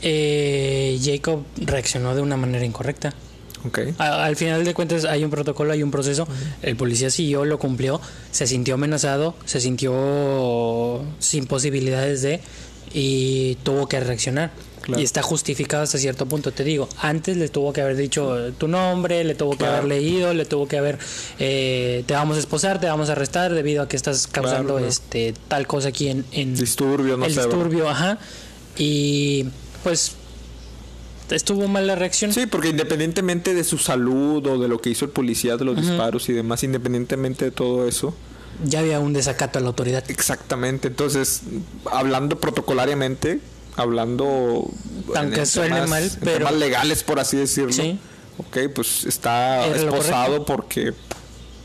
[0.00, 3.12] eh, Jacob reaccionó de una manera incorrecta.
[3.98, 6.26] A- al final de cuentas hay un protocolo, hay un proceso.
[6.62, 12.40] El policía siguió, lo cumplió, se sintió amenazado, se sintió sin posibilidades de
[12.94, 14.50] y tuvo que reaccionar.
[14.82, 15.02] Claro.
[15.02, 16.50] Y está justificado hasta cierto punto.
[16.52, 19.74] Te digo, antes le tuvo que haber dicho tu nombre, le tuvo que Claro.
[19.78, 20.98] haber leído, le tuvo que haber
[21.38, 24.88] eh, te vamos a esposar, te vamos a arrestar debido a que estás causando claro.
[24.88, 27.40] este tal cosa aquí en, en Disturbios, no el sé.
[27.40, 27.52] ¿verdad?
[27.54, 28.18] disturbio, ajá.
[28.78, 29.46] Y
[29.84, 30.12] pues
[31.30, 32.32] estuvo mal la reacción.
[32.32, 35.76] Sí, porque independientemente de su salud o de lo que hizo el policía, de los
[35.76, 38.14] disparos y demás, independientemente de todo eso,
[38.64, 40.02] Ya había un desacato a la autoridad.
[40.10, 40.88] Exactamente.
[40.88, 41.42] Entonces,
[41.92, 43.38] hablando protocolariamente,
[43.76, 44.68] hablando.
[45.14, 47.72] Aunque en suene temas- mal, pero- temas legales, por así decirlo.
[47.72, 47.98] Sí.
[48.38, 50.92] Ok, pues está Era esposado porque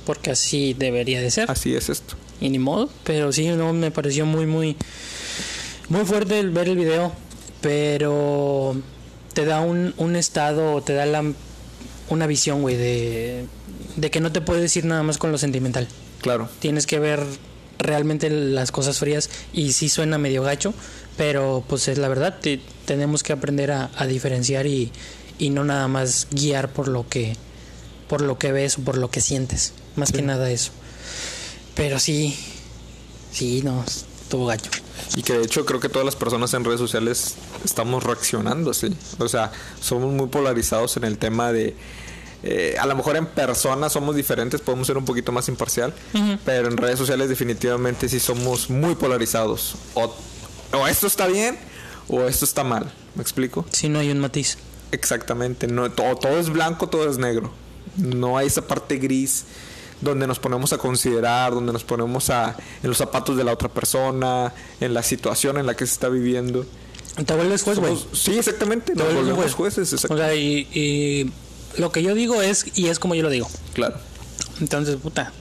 [0.06, 1.49] Porque así debería de ser.
[1.49, 2.15] así es esto.
[2.41, 2.89] Y ni modo.
[3.06, 4.76] Pero sí, no, me pareció muy, muy.
[5.89, 7.12] Muy fuerte el ver el video.
[7.62, 8.76] Pero.
[9.33, 11.23] Te da un, un estado, te da la,
[12.09, 13.45] una visión, güey, de.
[13.95, 15.87] De que no te puedes ir nada más con lo sentimental.
[16.21, 16.49] Claro.
[16.59, 17.23] Tienes que ver
[17.79, 19.29] realmente las cosas frías.
[19.53, 20.73] Y sí suena medio gacho.
[21.17, 22.39] Pero pues es la verdad.
[22.41, 24.91] te- tenemos que aprender a, a diferenciar y,
[25.39, 27.35] y no nada más guiar por lo que.
[28.09, 29.73] Por lo que ves o por lo que sientes.
[29.95, 30.71] Más que nada eso.
[31.75, 32.35] Pero sí.
[33.31, 33.83] Sí, no.
[34.33, 34.71] Estuvo gacho.
[35.15, 38.91] Y que de hecho creo que todas las personas en redes sociales estamos reaccionando así.
[39.19, 41.75] O sea, somos muy polarizados en el tema de...
[42.41, 45.93] eh, a lo mejor en persona somos diferentes, podemos ser un poquito más imparcial,
[46.45, 49.75] pero en redes sociales definitivamente sí somos muy polarizados.
[49.93, 50.11] O,
[50.71, 51.55] o esto está bien
[52.07, 52.91] o esto está mal.
[53.13, 53.67] ¿Me explico?
[53.71, 54.57] Si no hay un matiz.
[54.91, 55.67] Exactamente.
[55.67, 57.51] No, todo, todo es blanco, todo es negro.
[57.97, 59.45] No hay esa parte gris
[60.01, 63.69] donde nos ponemos a considerar, donde nos ponemos a, en los zapatos de la otra
[63.69, 66.65] persona, en la situación en la que se está viviendo.
[67.25, 67.97] Te vuelves juez, güey.
[68.13, 68.93] Sí, exactamente.
[68.93, 69.75] Te Nos vuelves volvemos juez.
[69.75, 69.93] jueces.
[69.93, 71.32] exact- O sea, y, y
[71.79, 73.47] lo que yo digo es, y es como yo lo digo.
[73.73, 73.95] claro.
[74.62, 75.32] Entonces, puta.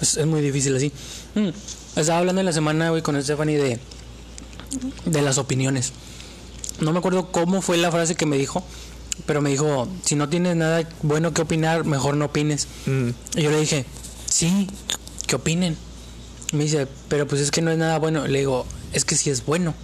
[0.00, 0.92] Es, es muy difícil así.
[1.34, 1.48] Mm,
[1.96, 3.80] Estaba hablando en la semana, güey, con Stephanie de,
[5.04, 5.92] de las opiniones.
[6.80, 8.64] No me acuerdo cómo fue la frase que me dijo,
[9.26, 12.66] pero me dijo, si no tienes nada bueno que opinar, mejor no opines.
[12.86, 13.84] Mm, Y yo le dije,
[14.28, 14.68] sí,
[15.26, 15.76] que opinen.
[16.52, 18.26] Y me dice, pero pues es que no es nada bueno.
[18.26, 19.74] Le digo, es que sí es bueno.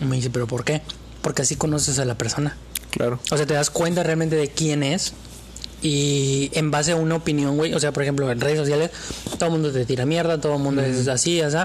[0.00, 0.82] Y me dice, pero ¿por qué?
[1.22, 2.56] Porque así conoces a la persona.
[2.90, 3.18] claro.
[3.30, 5.14] O sea, te das cuenta realmente de quién es.
[5.82, 7.74] Y en base a una opinión, güey.
[7.74, 8.90] O sea, por ejemplo, en redes sociales,
[9.38, 11.56] todo el mundo te tira mierda, todo el mundo es así, así.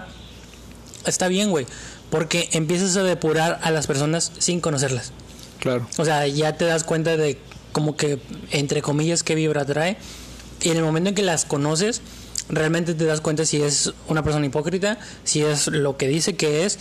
[1.06, 1.66] Está bien, güey.
[2.10, 5.12] Porque empiezas a depurar a las personas sin conocerlas.
[5.60, 5.88] Claro.
[5.98, 7.38] O sea, ya te das cuenta de
[7.72, 8.20] como que,
[8.52, 9.98] entre comillas, qué vibra trae.
[10.62, 12.02] Y en el momento en que las conoces,
[12.50, 16.66] realmente te das cuenta si es una persona hipócrita, si es lo que dice que
[16.66, 16.80] es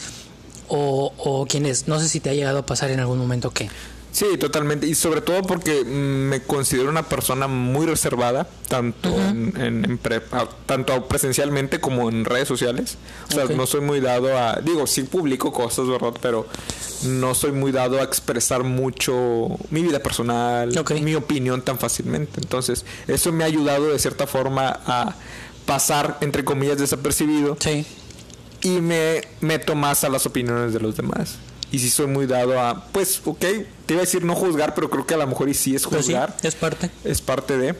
[0.68, 1.88] o, o quién es.
[1.88, 3.68] No sé si te ha llegado a pasar en algún momento que...
[4.18, 4.84] Sí, totalmente.
[4.88, 5.88] Y sobre todo porque mm,
[6.28, 12.08] me considero una persona muy reservada, tanto en, en- en pre- a- tanto presencialmente como
[12.08, 12.96] en redes sociales.
[13.28, 16.14] O sea, no soy muy dado a, digo, sí publico cosas, ¿verdad?
[16.20, 16.48] Pero
[17.04, 22.40] no soy muy dado a expresar mucho mi vida personal, mi opinión tan fácilmente.
[22.40, 25.14] Entonces, eso me ha ayudado de cierta forma a
[25.64, 27.86] pasar, entre comillas, desapercibido Sí.
[28.62, 31.36] y me meto más a las opiniones de los demás.
[31.70, 34.88] Y sí soy muy dado a, pues, ok, te iba a decir no juzgar, pero
[34.88, 36.90] creo que a lo mejor y sí es Pues sí, juzgar, es parte.
[37.04, 37.74] es parte de.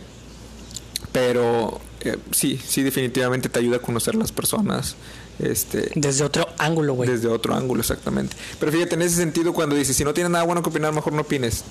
[1.12, 4.94] Pero eh, sí, sí, definitivamente te ayuda a conocer las personas.
[5.38, 7.08] Este, Desde otro ángulo, güey.
[7.08, 8.36] desde otro ángulo, exactamente.
[8.60, 11.12] Pero fíjate, en ese sentido, cuando dices, si no tienes nada bueno que opinar, mejor
[11.12, 11.62] no opines.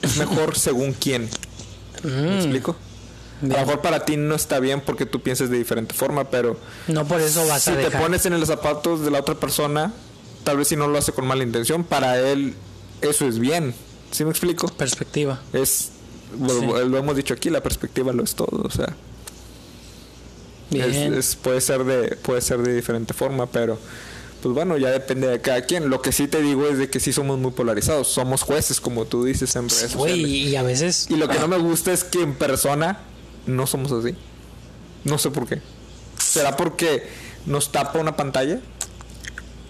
[0.00, 1.28] Es mejor según quién.
[2.02, 2.74] ¿Me Mm, explico?
[3.42, 6.56] A lo mejor para ti no está bien porque tú piensas de diferente forma, pero
[6.88, 8.00] No por eso vas si a te dejar.
[8.02, 9.92] pones en los zapatos de la otra persona,
[10.44, 12.54] tal vez si no lo hace con mala intención, para él
[13.00, 13.74] eso es bien.
[14.12, 14.68] ¿Sí me explico?
[14.68, 15.40] Perspectiva.
[15.52, 15.90] Es
[16.40, 16.66] lo, Sí.
[16.88, 18.94] lo hemos dicho aquí, la perspectiva lo es todo, o sea,
[20.70, 21.14] Bien.
[21.14, 23.78] es- puede ser de puede ser de diferente forma, pero
[24.42, 25.88] pues bueno, ya depende de cada quien.
[25.88, 29.04] Lo que sí te digo es de que sí somos muy polarizados, somos jueces como
[29.04, 30.30] tú dices en redes Güey, sociales.
[30.50, 31.06] y a veces...
[31.10, 32.98] Y lo que no me gusta es que en persona
[33.46, 34.14] no somos así.
[35.04, 35.60] No sé por qué.
[36.18, 37.06] ¿Será porque
[37.46, 38.60] nos tapa una pantalla?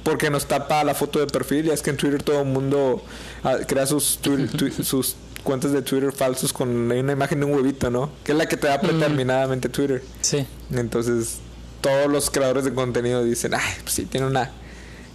[0.02, 1.66] Porque nos tapa la foto de perfil.
[1.66, 3.02] Y es que en Twitter todo el mundo
[3.44, 4.18] ah, crea sus,
[4.82, 8.11] sus cuentas de Twitter falsos con una imagen de un huevito, ¿no?
[8.24, 10.02] Que es la que te da predeterminadamente Twitter.
[10.20, 10.46] Sí.
[10.70, 11.38] Entonces,
[11.80, 14.50] todos los creadores de contenido dicen, ay, pues sí, tiene una.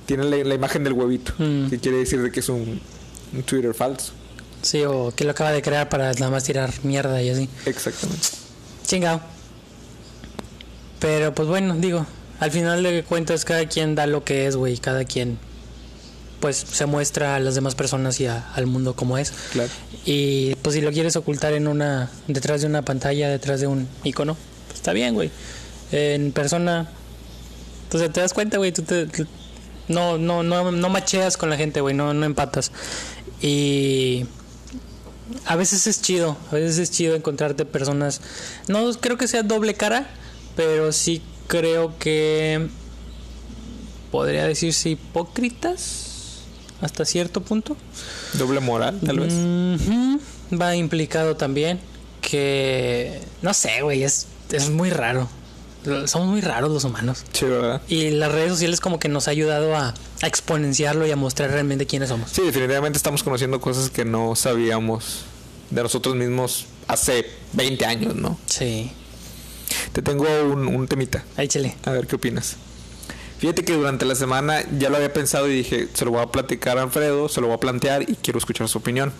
[0.05, 1.33] Tiene la, la imagen del huevito.
[1.37, 1.69] Mm.
[1.69, 2.79] Que quiere decir de que es un,
[3.33, 4.13] un Twitter falso.
[4.61, 7.49] Sí, o que lo acaba de crear para nada más tirar mierda y así.
[7.65, 8.46] Exactamente.
[8.87, 9.21] Chingado.
[10.99, 12.05] Pero pues bueno, digo,
[12.39, 14.77] al final de cuentas cada quien da lo que es, güey.
[14.77, 15.37] Cada quien
[16.39, 19.31] pues se muestra a las demás personas y a- al mundo como es.
[19.51, 19.69] Claro.
[20.05, 23.87] Y pues si lo quieres ocultar en una detrás de una pantalla, detrás de un
[24.03, 24.35] icono,
[24.67, 25.29] pues está bien, güey.
[25.91, 26.89] En persona
[27.83, 29.25] entonces te das cuenta, güey, tú te, te-
[29.87, 32.71] no no no no macheas con la gente, güey, no no empatas.
[33.41, 34.25] Y
[35.45, 38.21] a veces es chido, a veces es chido encontrarte personas
[38.67, 40.07] no creo que sea doble cara,
[40.55, 42.67] pero sí creo que
[44.11, 46.43] podría decirse hipócritas
[46.81, 47.75] hasta cierto punto.
[48.33, 49.33] Doble moral, tal vez.
[50.53, 51.79] Va implicado también
[52.21, 55.27] que no sé, güey, es es muy raro.
[56.05, 57.23] Somos muy raros los humanos.
[57.33, 57.81] Sí, ¿verdad?
[57.87, 61.51] Y las redes sociales como que nos ha ayudado a, a exponenciarlo y a mostrar
[61.51, 62.29] realmente quiénes somos.
[62.31, 65.25] Sí, definitivamente estamos conociendo cosas que no sabíamos
[65.69, 68.37] de nosotros mismos hace 20 años, ¿no?
[68.45, 68.91] Sí.
[69.93, 71.23] Te tengo un, un temita.
[71.35, 71.75] Ahí, chele.
[71.85, 72.55] A ver qué opinas.
[73.39, 76.27] Fíjate que durante la semana ya lo había pensado y dije, se lo voy a
[76.27, 79.13] platicar a Alfredo, se lo voy a plantear y quiero escuchar su opinión.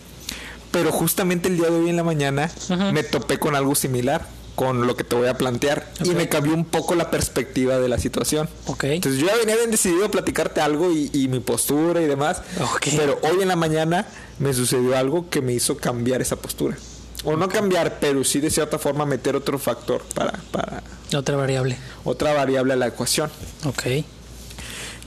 [0.72, 2.50] Pero justamente el día de hoy en la mañana
[2.92, 4.28] me topé con algo similar,
[4.58, 7.88] con lo que te voy a plantear, y me cambió un poco la perspectiva de
[7.88, 8.50] la situación.
[8.66, 8.86] Ok.
[8.86, 12.42] Entonces yo ya venía bien decidido a platicarte algo y, y mi postura y demás,
[12.74, 12.88] Ok.
[12.98, 14.08] pero hoy en la mañana
[14.40, 16.76] me sucedió algo que me hizo cambiar esa postura.
[17.24, 20.82] O no cambiar, pero sí de cierta forma meter otro factor para, para
[21.16, 21.78] Otra variable.
[22.04, 23.30] otra variable a la ecuación.
[23.64, 23.84] Ok.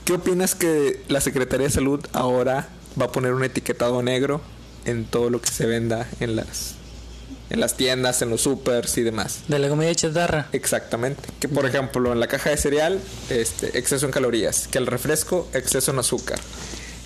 [0.05, 4.39] ¿Qué opinas que la Secretaría de Salud ahora va a poner un etiquetado negro
[4.85, 6.75] en todo lo que se venda en las
[7.51, 9.41] en las tiendas, en los supers y demás?
[9.47, 10.47] De la comida chatarra.
[10.53, 11.21] Exactamente.
[11.39, 14.67] Que por ejemplo en la caja de cereal, este, exceso en calorías.
[14.67, 16.39] Que el refresco, exceso en azúcar.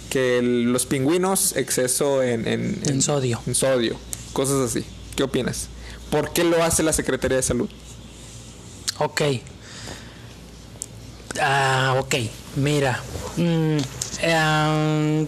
[0.10, 3.42] Que el- los pingüinos, exceso en, en, En sodio.
[3.48, 3.98] en sodio.
[4.34, 4.86] Cosas así.
[5.16, 5.68] ¿Qué opinas?
[6.12, 7.70] ¿Por qué lo hace la Secretaría de Salud?
[9.00, 9.22] Ok.
[11.42, 12.16] Ah, ok.
[12.56, 13.02] Mira.
[13.38, 13.78] Mm,
[14.22, 15.28] eh,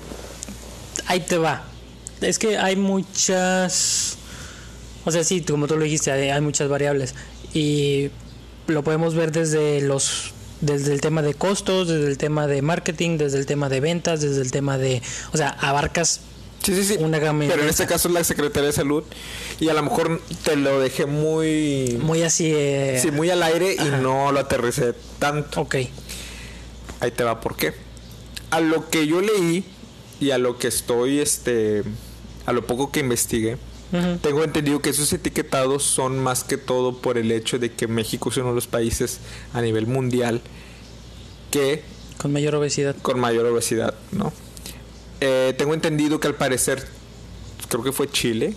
[1.08, 1.63] ahí te va.
[2.21, 4.16] Es que hay muchas...
[5.07, 7.15] O sea, sí, como tú lo dijiste, hay, hay muchas variables.
[7.53, 8.09] Y
[8.67, 10.33] lo podemos ver desde los...
[10.59, 14.19] Desde el tema de costos, desde el tema de marketing, desde el tema de ventas,
[14.19, 15.01] desde el tema de...
[15.31, 16.19] O sea, abarcas
[16.61, 16.97] Sí, sí, sí.
[16.99, 19.05] Una gama Pero en este caso es la Secretaría de Salud.
[19.61, 21.97] Y a lo mejor te lo dejé muy...
[22.01, 22.51] muy así...
[22.53, 25.61] eh, Sí, muy al aire y no lo aterricé tanto.
[25.61, 25.75] Ok.
[26.99, 27.73] Ahí te va, ¿por qué?
[28.49, 29.63] A lo que yo leí
[30.19, 31.83] y a lo que estoy, este,
[32.45, 33.57] a lo poco que investigué,
[34.21, 38.30] Tengo entendido que esos etiquetados son más que todo por el hecho de que México
[38.30, 39.19] es uno de los países
[39.54, 40.41] a nivel mundial
[41.52, 41.84] que
[42.17, 42.95] Con mayor obesidad.
[43.02, 44.34] con mayor obesidad, ¿no?
[45.21, 46.86] Eh, tengo entendido que al parecer,
[47.69, 48.54] creo que fue Chile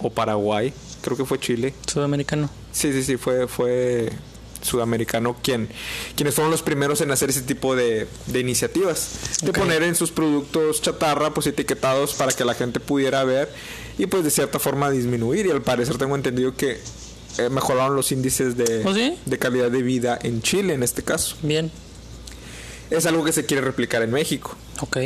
[0.00, 2.50] o Paraguay, creo que fue Chile, Sudamericano.
[2.72, 4.10] Sí, sí, sí, fue, fue
[4.62, 5.68] sudamericano quien,
[6.16, 9.40] quienes fueron los primeros en hacer ese tipo de, de iniciativas.
[9.42, 13.48] De poner en sus productos chatarra, pues etiquetados para que la gente pudiera ver
[13.98, 15.46] y pues de cierta forma disminuir.
[15.46, 16.80] Y al parecer tengo entendido que
[17.38, 19.16] eh, mejoraron los índices de, ¿Oh, sí?
[19.24, 21.36] de calidad de vida en Chile en este caso.
[21.42, 21.70] Bien.
[22.90, 24.54] Es algo que se quiere replicar en México.
[24.80, 24.98] Ok.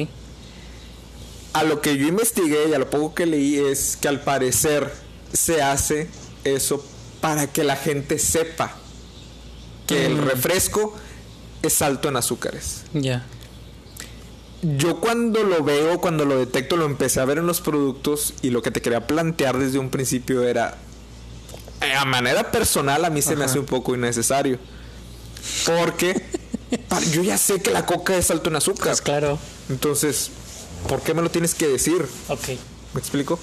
[1.53, 4.92] A lo que yo investigué y a lo poco que leí es que al parecer
[5.33, 6.09] se hace
[6.44, 6.85] eso
[7.20, 8.76] para que la gente sepa
[9.87, 10.24] que el Mm.
[10.24, 10.94] refresco
[11.62, 12.83] es alto en azúcares.
[12.94, 13.26] Ya.
[14.62, 18.51] Yo cuando lo veo, cuando lo detecto, lo empecé a ver en los productos y
[18.51, 20.77] lo que te quería plantear desde un principio era,
[21.81, 24.59] eh, a manera personal a mí se me hace un poco innecesario.
[25.64, 26.23] Porque
[27.12, 28.88] yo ya sé que la coca es alto en azúcar.
[28.88, 29.38] Pues claro.
[29.70, 30.31] Entonces,
[30.88, 32.05] ¿por qué me lo tienes que decir?
[32.29, 32.49] Ok.
[32.92, 33.38] ¿Me explico?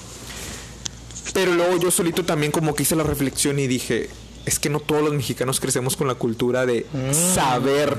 [1.33, 4.09] Pero luego yo solito también como que hice la reflexión y dije,
[4.45, 7.13] es que no todos los mexicanos crecemos con la cultura de Mm.
[7.35, 7.97] saber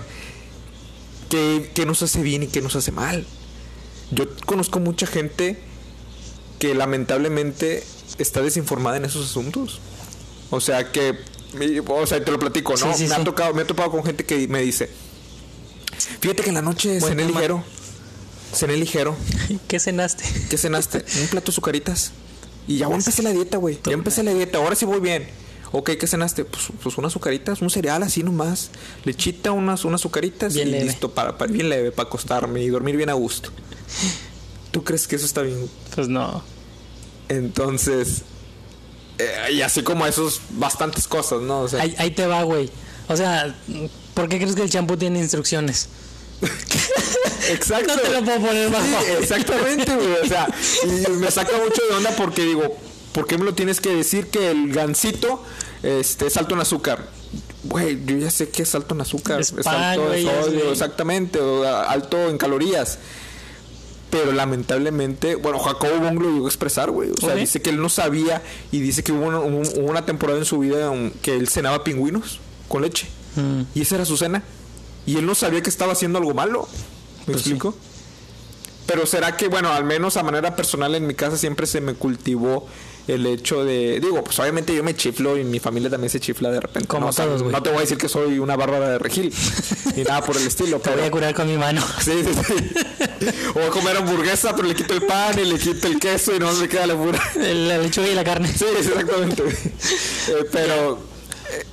[1.29, 3.27] qué, qué nos hace bien y qué nos hace mal.
[4.11, 5.59] Yo conozco mucha gente
[6.59, 7.85] que lamentablemente
[8.19, 9.81] está desinformada en esos asuntos.
[10.51, 11.15] O sea que,
[11.87, 12.95] o sea, te lo platico, ¿no?
[12.95, 14.89] Sí, sí, me, Ha tocado, me he topado con gente que me dice,
[16.21, 17.63] fíjate que en la noche cené ligero.
[18.55, 19.15] Cené ligero.
[19.69, 20.25] ¿Qué cenaste?
[20.49, 21.05] ¿Qué cenaste?
[21.21, 22.13] Un plato de sucaritas.
[22.67, 23.79] Y ya empecé la dieta, güey.
[23.85, 24.59] Ya empecé la dieta.
[24.59, 25.27] Ahora sí voy bien.
[25.73, 26.45] Ok, ¿qué cenaste?
[26.45, 28.71] Pues, pues unas azucaritas, un cereal así nomás.
[29.05, 30.85] Lechita, unas, unas azucaritas Bien y leve.
[30.87, 33.51] listo para, para- bien leve, para acostarme y dormir bien a gusto.
[34.71, 35.69] ¿Tú crees que eso está bien?
[35.95, 36.43] Pues no.
[37.29, 38.23] Entonces,
[39.19, 41.61] eh, y así como esos, bastantes cosas, ¿no?
[41.61, 42.71] O sea, Ahí, ahí te va, güey.
[43.09, 43.55] O sea,
[44.15, 45.89] ¿por qué crees que el champú tiene instrucciones?
[47.51, 47.95] exacto.
[47.97, 49.17] No te lo puedo poner Sí, fácil.
[49.21, 50.13] exactamente, güey.
[50.23, 50.47] O sea,
[50.85, 52.77] y me saca mucho de onda porque digo,
[53.19, 55.43] ¿por qué me lo tienes que decir que el gansito
[55.83, 57.09] este, es alto en azúcar?
[57.65, 60.71] Güey, yo ya sé que es alto en azúcar, Es es, pan, alto en sodio,
[60.71, 63.01] exactamente, o alto en calorías.
[64.11, 67.11] Pero lamentablemente, bueno, Jacobo Wong lo llegó a expresar, güey.
[67.11, 70.61] O sea, dice que él no sabía y dice que hubo una, temporada en su
[70.61, 73.09] vida um, que él cenaba pingüinos con leche.
[73.35, 74.45] Mm, Y esa era su cena.
[75.07, 76.69] Y él no sabía que estaba haciendo algo malo.
[77.27, 77.51] ¿Me Pues sí.
[77.51, 77.75] explico?
[78.87, 81.95] Pero será que, bueno, al menos a manera personal en mi casa siempre se me
[81.95, 82.67] cultivó
[83.09, 84.01] el hecho de.
[84.01, 86.87] Digo, pues obviamente yo me chiflo y mi familia también se chifla de repente.
[86.87, 87.13] Como ¿no?
[87.13, 87.53] Todos, güey.
[87.53, 89.33] no te voy a decir que soy una bárbara de regil.
[89.97, 90.79] ni nada por el estilo.
[90.89, 91.83] Te voy a curar con mi mano.
[92.01, 93.31] sí, sí, sí.
[93.51, 96.37] O voy a comer hamburguesa, pero le quito el pan y le quito el queso
[96.37, 97.21] y no me queda la pura.
[97.37, 98.49] La lechuga y la carne.
[98.49, 99.43] Sí, exactamente.
[100.29, 100.99] Eh, pero
[101.53, 101.65] eh,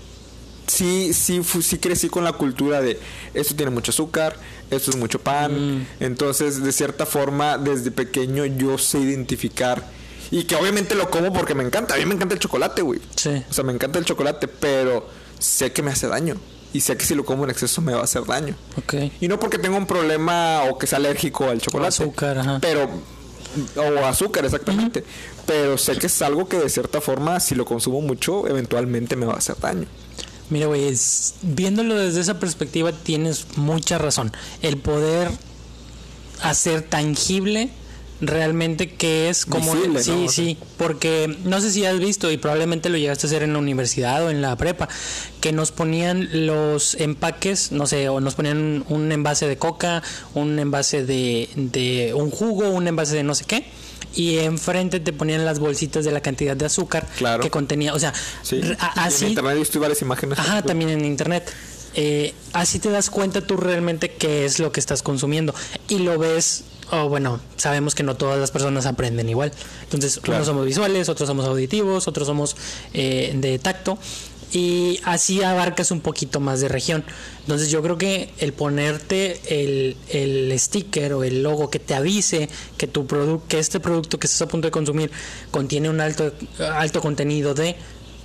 [0.65, 2.97] sí, sí, sí crecí con la cultura de
[3.33, 4.37] esto tiene mucho azúcar,
[4.71, 5.79] esto es mucho pan.
[5.79, 5.87] Mm.
[5.99, 9.85] Entonces, de cierta forma, desde pequeño yo sé identificar.
[10.31, 11.95] Y que obviamente lo como porque me encanta.
[11.95, 12.99] A mí me encanta el chocolate, güey.
[13.15, 13.43] Sí.
[13.49, 15.07] O sea, me encanta el chocolate, pero
[15.39, 16.35] sé que me hace daño.
[16.73, 18.55] Y sé que si lo como en exceso me va a hacer daño.
[18.77, 18.95] Ok.
[19.21, 21.89] Y no porque tenga un problema o que sea alérgico al chocolate.
[22.03, 22.59] azúcar, ajá.
[22.61, 22.89] Pero.
[23.77, 25.05] O azúcar, exactamente.
[25.45, 29.25] Pero sé que es algo que de cierta forma, si lo consumo mucho, eventualmente me
[29.25, 29.87] va a hacer daño.
[30.49, 34.33] Mira, güey, es- viéndolo desde esa perspectiva tienes mucha razón.
[34.61, 35.29] El poder
[36.41, 37.69] hacer tangible
[38.21, 42.89] realmente que es como Visible, sí, sí, porque no sé si has visto y probablemente
[42.89, 44.87] lo llegaste a hacer en la universidad o en la prepa,
[45.41, 50.01] que nos ponían los empaques, no sé, o nos ponían un envase de coca,
[50.33, 53.65] un envase de, de un jugo, un envase de no sé qué.
[54.17, 57.43] Y enfrente te ponían las bolsitas de la cantidad de azúcar Claro.
[57.43, 57.93] que contenía.
[57.93, 58.61] O sea, Sí.
[58.95, 60.39] así En internet he visto varias imágenes.
[60.39, 61.51] Ajá, también en internet.
[61.95, 65.53] Eh, así te das cuenta tú realmente qué es lo que estás consumiendo
[65.89, 66.63] y lo ves.
[66.91, 69.51] O bueno, sabemos que no todas las personas aprenden igual.
[69.83, 70.37] Entonces, Claro.
[70.39, 72.55] unos somos visuales, otros somos auditivos, otros somos
[72.93, 73.97] eh, de tacto.
[74.51, 77.03] Y así abarcas un poquito más de región.
[77.41, 82.47] Entonces yo creo que el ponerte el, el sticker o el logo que te avise
[82.77, 85.11] que tu producto, que este producto que estás a punto de consumir
[85.51, 87.75] contiene un alto, alto contenido de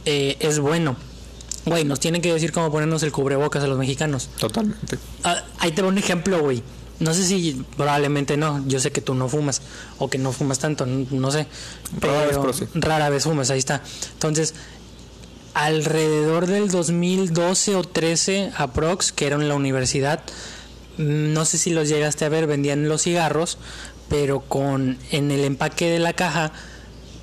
[0.04, 0.94] eh, es bueno.
[1.66, 4.28] Güey, nos tienen que decir cómo ponernos el cubrebocas a los mexicanos.
[4.38, 4.98] Totalmente.
[5.24, 6.62] Ah, ahí te va un ejemplo, güey.
[7.00, 8.64] No sé si probablemente no.
[8.66, 9.62] Yo sé que tú no fumas
[9.98, 11.46] o que no fumas tanto, no sé.
[11.98, 12.66] Rara vez, pero sí.
[12.74, 13.82] Rara vez fumas, ahí está.
[14.12, 14.54] Entonces,
[15.54, 20.22] alrededor del 2012 o 13 aprox, que era en la universidad,
[20.98, 23.58] mm, no sé si los llegaste a ver, vendían los cigarros,
[24.08, 26.52] pero con en el empaque de la caja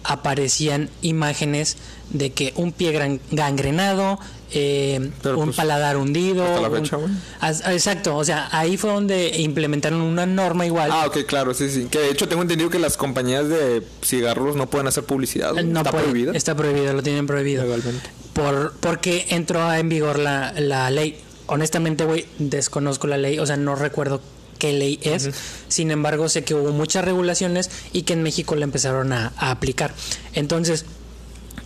[0.08, 1.78] aparecían imágenes
[2.10, 4.20] de que un pie gran- gangrenado,
[4.54, 6.46] eh, un pues, paladar hundido.
[6.46, 7.12] hasta la un- fecha, güey.
[7.42, 10.90] As- exacto, o sea, ahí fue donde implementaron una norma igual.
[10.92, 11.88] Ah, ok, claro, sí, sí.
[11.92, 15.52] Que de hecho tengo entendido que las compañías de cigarros no pueden hacer publicidad.
[15.54, 16.32] no Está prohibida.
[16.34, 17.64] Está prohibido, lo tienen prohibido.
[17.64, 18.10] Legalmente.
[18.34, 21.20] Por, porque entró en vigor la, la ley.
[21.48, 24.22] Honestamente, güey, desconozco la ley, o sea, no recuerdo
[24.58, 25.30] qué ley es.
[25.68, 29.52] Sin embargo, sé que hubo muchas regulaciones y que en México la empezaron a, a
[29.52, 29.94] aplicar.
[30.34, 30.86] Entonces,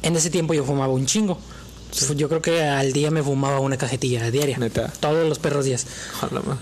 [0.03, 1.39] en ese tiempo yo fumaba un chingo.
[2.15, 4.57] Yo creo que al día me fumaba una cajetilla diaria.
[4.57, 4.91] Neta.
[4.99, 5.85] Todos los perros días.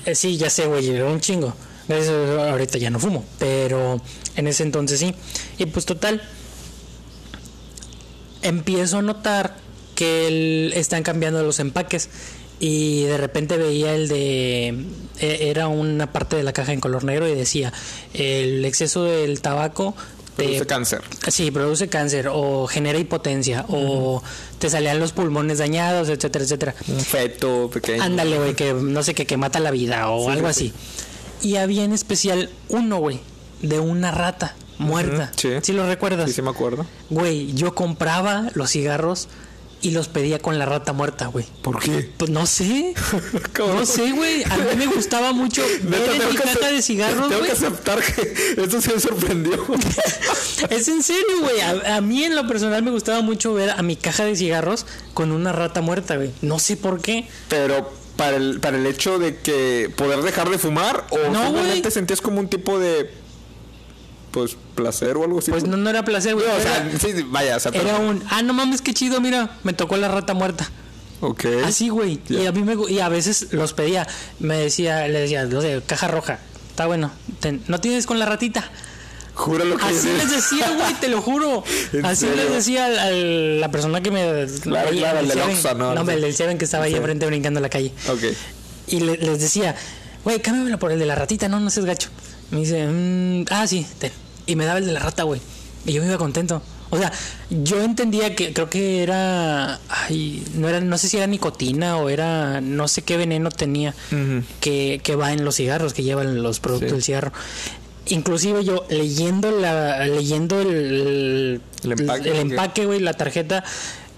[0.06, 1.54] Eh, sí, ya sé, güey, era un chingo.
[1.88, 4.02] Dios, ahorita ya no fumo, pero
[4.36, 5.14] en ese entonces sí.
[5.58, 6.22] Y pues total,
[8.42, 9.56] empiezo a notar
[9.96, 12.10] que el- están cambiando los empaques
[12.60, 14.68] y de repente veía el de
[15.20, 17.72] e- era una parte de la caja en color negro y decía
[18.14, 19.96] el exceso del tabaco
[20.36, 21.02] te- Produce cáncer.
[21.28, 24.24] Sí, produce cáncer o genera hipotencia o
[24.58, 26.76] te salían los pulmones dañados, etcétera, etcétera.
[26.88, 28.02] Un feto pequeño.
[28.04, 30.74] Ándale, güey, que no sé qué, que mata la vida o Sí, algo sí,
[31.42, 31.48] así.
[31.50, 33.20] Y había en especial uno, güey,
[33.62, 35.32] de una rata muerta.
[35.38, 35.74] Ujú, sí.
[35.74, 36.30] lo recuerdas?
[36.30, 36.86] Sí, sí me acuerdo.
[37.10, 39.28] Güey, yo compraba los cigarros
[39.82, 41.46] y los pedía con la rata muerta, güey.
[41.62, 42.10] ¿Por qué?
[42.18, 42.94] Pues no sé.
[43.58, 44.44] No sé, güey.
[44.44, 47.46] A mí me gustaba mucho ver en mi caja de cigarros, Tengo güey.
[47.46, 49.66] que aceptar que esto sí me sorprendió.
[50.70, 51.60] Es en serio, güey.
[51.62, 54.86] A, a mí en lo personal me gustaba mucho ver a mi caja de cigarros
[55.14, 56.32] con una rata muerta, güey.
[56.42, 57.28] No sé por qué.
[57.50, 61.80] Pero para el, para el hecho de que poder dejar de fumar o No, simplemente
[61.82, 61.92] güey.
[61.92, 63.10] sentías como un tipo de
[64.32, 65.52] pues placer o algo así.
[65.52, 66.48] Pues no, no era placer, güey.
[66.48, 69.58] No, o sea, sí, vaya, o sea, era un, ah, no mames, qué chido, mira,
[69.64, 70.70] me tocó la rata muerta.
[71.22, 71.46] Ok.
[71.66, 72.22] Así, güey.
[72.30, 74.08] Y a mí me y a veces los pedía.
[74.40, 76.40] Me decía, le decía, no sé, caja roja.
[76.70, 77.12] Está bueno.
[77.42, 78.70] ten- ¿No tienes con la ratita?
[79.34, 80.10] Júralo que Así sí.
[80.18, 81.64] les decía, güey, te lo juro.
[81.94, 82.44] ¿En Así serio?
[82.44, 84.46] les decía a la persona que me.
[84.62, 85.40] Claro, claro, el del.
[85.42, 85.94] Oxxo, ¿no?
[85.94, 87.92] No, el del Seven que estaba ahí enfrente brincando en la calle.
[88.10, 88.24] Ok.
[88.88, 89.76] Y le- les decía,
[90.24, 92.10] güey, cámbiamelo por el de la ratita, no, no seas gacho.
[92.52, 94.12] Me dice, "Mm, ah, sí, ten.
[94.46, 95.40] Y me daba el de la rata, güey.
[95.86, 96.62] Y yo me iba contento.
[96.92, 97.12] O sea,
[97.52, 102.10] yo entendía que creo que era, ay, no era, no sé si era nicotina o
[102.10, 103.94] era, no sé qué veneno tenía
[104.60, 106.94] que, que va en los cigarros, que llevan los productos Sí.
[106.96, 107.32] del cigarro.
[108.08, 113.64] Inclusive yo leyendo la, leyendo el, El empaque, el empaque, güey, la tarjeta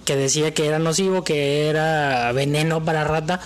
[0.06, 3.42] que decía que era nocivo, que era veneno para rata,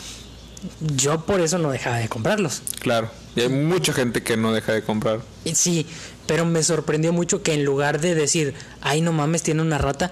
[0.96, 2.62] yo por eso no dejaba de comprarlos.
[2.80, 3.10] Claro.
[3.36, 5.20] Y hay mucha gente que no deja de comprar.
[5.54, 5.86] Sí,
[6.26, 10.12] pero me sorprendió mucho que en lugar de decir, ay, no mames, tiene una rata,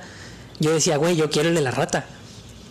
[0.60, 2.06] yo decía, güey, yo quiero el de la rata.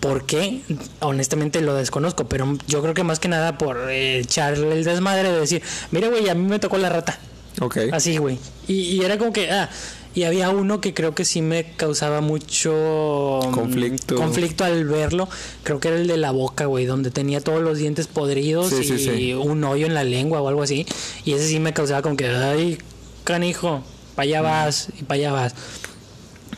[0.01, 0.63] ¿Por qué?
[1.01, 5.31] Honestamente lo desconozco, pero yo creo que más que nada por eh, echarle el desmadre
[5.31, 7.19] de decir, mira, güey, a mí me tocó la rata.
[7.61, 7.79] Ok.
[7.93, 8.39] Así, güey.
[8.67, 9.71] Y, y era como que, ah,
[10.15, 14.15] Y había uno que creo que sí me causaba mucho mm, Conflicto.
[14.17, 15.29] conflicto al verlo.
[15.63, 18.77] Creo que era el de la boca, güey, donde tenía todos los dientes podridos Sí,
[18.83, 19.33] y sí, sí.
[19.35, 20.85] un hoyo en la lengua o algo así.
[21.25, 22.77] Y ese sí me causaba como que, ay,
[23.25, 23.83] canijo,
[24.15, 25.55] para allá vas y para allá vas.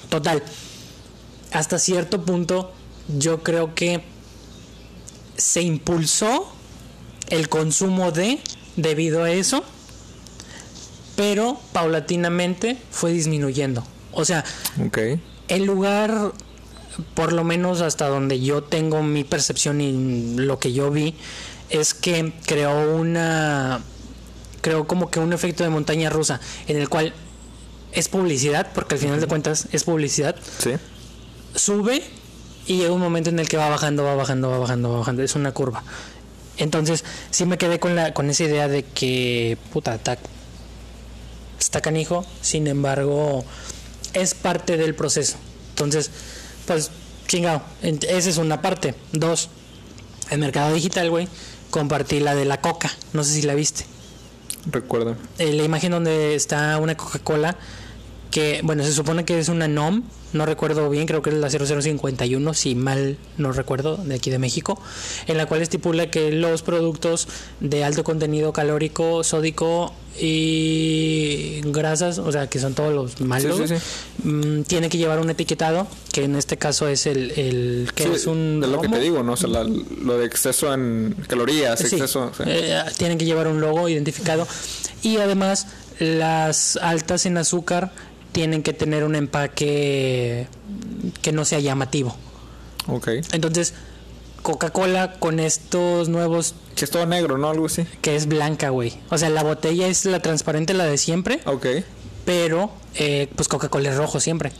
[0.08, 0.42] Total,
[1.52, 2.72] hasta cierto punto
[3.18, 4.02] yo creo que
[5.36, 6.48] se impulsó
[7.30, 8.38] el consumo de
[8.76, 9.62] debido a eso,
[11.16, 13.84] pero paulatinamente fue disminuyendo.
[14.12, 14.44] O sea,
[15.48, 16.32] el lugar,
[17.14, 21.14] por lo menos hasta donde yo tengo mi percepción y lo que yo vi,
[21.70, 23.80] es que creó una.
[24.60, 27.12] Creó como que un efecto de montaña rusa, en el cual
[27.92, 30.72] es publicidad, porque al final de cuentas es publicidad, Sí.
[31.54, 32.02] sube
[32.66, 35.22] y llega un momento en el que va bajando, va bajando, va bajando, va bajando.
[35.22, 35.82] Es una curva.
[36.56, 39.98] Entonces, sí me quedé con, la, con esa idea de que, puta,
[41.64, 43.44] está canijo, sin embargo,
[44.12, 45.36] es parte del proceso.
[45.70, 46.10] Entonces,
[46.66, 46.90] pues,
[47.26, 48.94] chingado, esa es una parte.
[49.12, 49.48] Dos,
[50.30, 51.28] el mercado digital, güey,
[51.70, 53.86] compartí la de la coca, no sé si la viste.
[54.66, 55.16] Recuerdo.
[55.38, 57.56] Eh, la imagen donde está una Coca-Cola
[58.34, 61.48] que, bueno, se supone que es una NOM, no recuerdo bien, creo que es la
[61.48, 64.76] 0051, si mal no recuerdo, de aquí de México,
[65.28, 67.28] en la cual estipula que los productos
[67.60, 69.92] de alto contenido calórico, sódico
[70.48, 75.20] y grasas, o sea, que son todos los malos, Sí, sí, mm, tiene que llevar
[75.20, 78.60] un etiquetado, que en este caso es el, el que es un...
[78.64, 79.34] es lo que te digo, ¿no?
[79.34, 82.32] O sea, la- lo de exceso en calorías, exceso.
[82.46, 84.46] eh, tienen que llevar un logo identificado
[85.02, 85.68] y además
[86.00, 87.92] las altas en azúcar
[88.34, 90.48] tienen que tener un empaque
[91.22, 92.14] que no sea llamativo.
[92.88, 93.08] Ok.
[93.32, 93.72] Entonces,
[94.42, 97.48] Coca-Cola con estos nuevos Que es todo negro, ¿no?
[97.48, 97.86] Algo así.
[98.02, 98.92] que es blanca, güey.
[99.08, 101.66] O sea, la botella es la transparente, la de siempre, Ok.
[102.26, 104.52] pero eh, pues Coca-Cola es rojo siempre.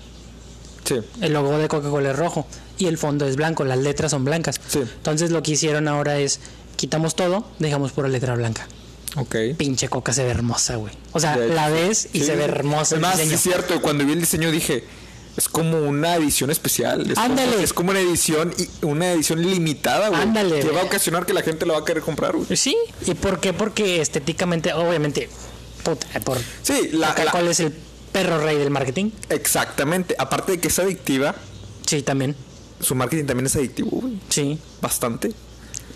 [0.84, 0.96] Sí.
[1.20, 2.46] El logo de Coca-Cola es rojo
[2.78, 4.60] y el fondo es blanco, las letras son blancas.
[4.68, 4.78] Sí.
[4.80, 6.40] Entonces lo que hicieron ahora es
[6.76, 8.66] quitamos todo, dejamos pura letra blanca.
[9.16, 9.36] Ok.
[9.56, 10.92] pinche coca se ve hermosa, güey.
[11.12, 12.26] O sea, la ves y Sí.
[12.26, 12.82] se ve hermosa.
[12.82, 13.34] Es el más, sí diseño.
[13.36, 14.84] es cierto, cuando vi el diseño dije,
[15.36, 17.10] es como una edición especial.
[17.10, 17.50] Es Ándale.
[17.52, 20.20] Como, es como una edición y una edición limitada, güey.
[20.20, 20.60] Ándale.
[20.60, 22.56] Que va a ocasionar que la gente lo va a querer comprar, güey.
[22.56, 23.52] Sí, ¿y por qué?
[23.52, 25.28] Porque estéticamente, obviamente,
[25.82, 27.72] puta, por Sí, la, la- Coca-Cola es el
[28.12, 29.10] perro rey del marketing.
[29.28, 30.14] exactamente.
[30.18, 31.34] Aparte de que es adictiva,
[31.86, 32.34] Sí, también.
[32.80, 34.18] su marketing también es adictivo, güey.
[34.28, 34.58] Sí.
[34.80, 35.32] Bastante.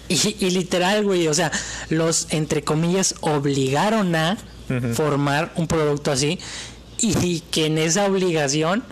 [0.08, 1.52] Y, y literal, güey, o sea,
[1.90, 4.38] los, entre comillas, obligaron a
[4.94, 6.38] formar un producto así
[7.00, 8.84] y, que en esa obligación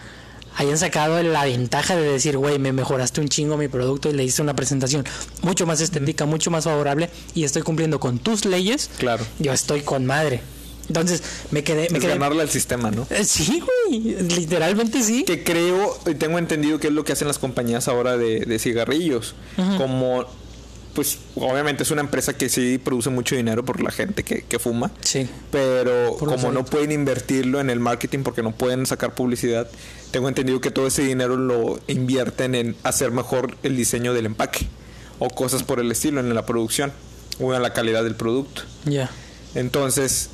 [0.56, 4.24] hayan sacado la ventaja de decir, güey, me mejoraste un chingo mi producto y le
[4.24, 5.04] hice una presentación
[5.42, 8.90] mucho más estética, mucho más favorable y estoy cumpliendo con tus leyes.
[8.98, 9.24] Claro.
[9.38, 10.40] Yo estoy con madre.
[10.88, 11.90] Entonces, me quedé...
[11.90, 13.06] Me Es quedé ganarle al sistema, ¿no?
[13.10, 15.24] Eh, Sí, güey, literalmente sí.
[15.24, 18.58] Que creo, y tengo entendido que es lo que hacen las compañías ahora de, de
[18.60, 19.34] cigarrillos.
[19.76, 20.24] Como,
[20.96, 24.58] pues, obviamente es una empresa que sí produce mucho dinero por la gente que, que
[24.58, 24.90] fuma.
[25.02, 25.28] Sí.
[25.52, 29.68] Pero Por como no pueden invertirlo en el marketing porque no pueden sacar publicidad,
[30.10, 34.66] tengo entendido que todo ese dinero lo invierten en hacer mejor el diseño del empaque
[35.18, 36.94] o cosas por el estilo en la producción
[37.38, 38.62] o en la calidad del producto.
[38.86, 39.10] Ya.
[39.54, 40.30] Entonces,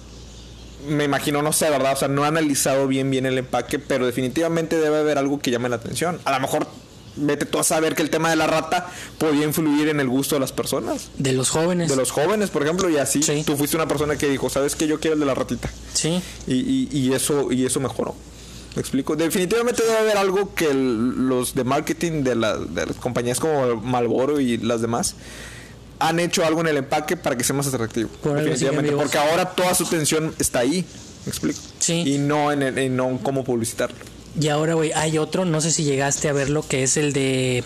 [0.86, 1.94] me imagino, no sé, ¿verdad?
[1.94, 5.50] O sea, no he analizado bien bien el empaque, pero definitivamente debe haber algo que
[5.50, 6.20] llame la atención.
[6.24, 6.68] A lo mejor
[7.16, 8.88] vete tú a saber que el tema de la rata
[9.18, 11.08] podía influir en el gusto de las personas.
[11.18, 11.88] De los jóvenes.
[11.90, 13.42] De los jóvenes, por ejemplo, y así Sí.
[13.46, 14.86] tú fuiste una persona que dijo, ¿sabes qué?
[14.86, 15.70] Yo quiero el de la ratita.
[15.94, 16.22] Sí.
[16.46, 18.14] Y, y, y eso y eso mejoró.
[18.74, 19.16] ¿Me explico?
[19.16, 23.76] Definitivamente debe haber algo que el- los de marketing de, la- de las compañías como
[23.76, 25.14] Malboro y las demás
[25.98, 28.08] han hecho algo en el empaque para que sea más atractivo.
[28.22, 28.92] Por definitivamente.
[28.92, 30.84] Porque ahora toda su atención está ahí.
[31.26, 31.60] ¿Me explico?
[31.78, 32.02] Sí.
[32.06, 33.96] Y no en, el- en no en cómo publicitarlo.
[34.40, 37.62] Y ahora, güey, hay otro, no sé si llegaste a verlo, que es el de.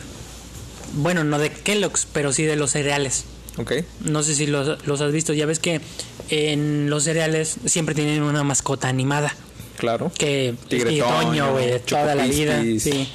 [0.94, 3.24] Bueno, no de Kellogg's, pero sí de los cereales.
[3.58, 3.72] ¿Ok?
[4.00, 5.32] No sé si los, los has visto.
[5.32, 5.80] Ya ves que
[6.28, 9.34] en los cereales siempre tienen una mascota animada.
[9.78, 10.10] Claro.
[10.16, 12.62] Que Tigre güey, toda la vida.
[12.80, 13.08] Sí,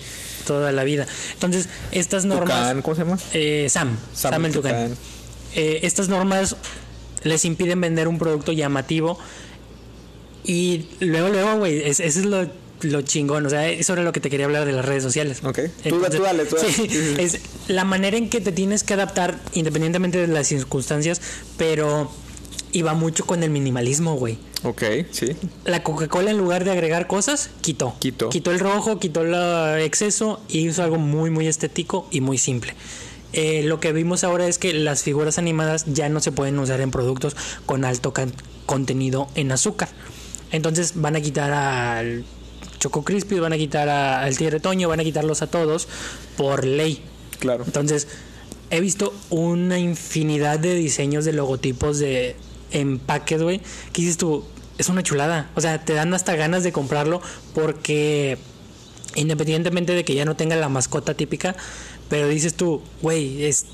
[0.45, 1.05] toda la vida.
[1.33, 2.57] Entonces, estas normas.
[2.57, 3.19] Tucán, ¿cómo se llama?
[3.33, 4.71] Eh, Sam, Sam Sam, el Tucán.
[4.89, 4.97] Tucán.
[5.55, 6.55] Eh, estas normas
[7.23, 9.19] les impiden vender un producto llamativo
[10.43, 12.47] y luego, luego, güey, es- eso es lo,
[12.83, 15.39] lo chingón, o sea, eso era lo que te quería hablar de las redes sociales.
[15.43, 15.59] Ok.
[15.87, 16.71] Tú da- tú dale, tú dale.
[16.73, 21.21] sí, es la manera en que te tienes que adaptar independientemente de las circunstancias,
[21.57, 22.11] pero
[22.73, 24.37] iba mucho con el minimalismo, güey.
[24.63, 25.35] Ok, sí.
[25.65, 27.95] La Coca-Cola en lugar de agregar cosas, quitó.
[27.99, 28.29] Quitó.
[28.29, 32.75] Quitó el rojo, quitó el exceso y hizo algo muy, muy estético y muy simple.
[33.33, 36.79] Eh, lo que vimos ahora es que las figuras animadas ya no se pueden usar
[36.81, 38.13] en productos con alto
[38.65, 39.89] contenido en azúcar.
[40.51, 42.25] Entonces van a quitar al
[42.81, 45.87] Choco Crispy, van a quitar a- al Tigre Toño, van a quitarlos a todos
[46.35, 47.01] por ley.
[47.39, 47.63] Claro.
[47.65, 48.07] Entonces,
[48.71, 52.35] he visto una infinidad de diseños de logotipos de
[52.71, 53.61] empaques, güey.
[53.93, 54.43] Que dices tú,
[54.79, 55.51] es una chulada.
[55.55, 57.21] O sea, te dan hasta ganas de comprarlo
[57.53, 58.37] porque
[59.15, 61.55] independientemente de que ya no tenga la mascota típica,
[62.09, 63.65] pero dices tú, güey, es,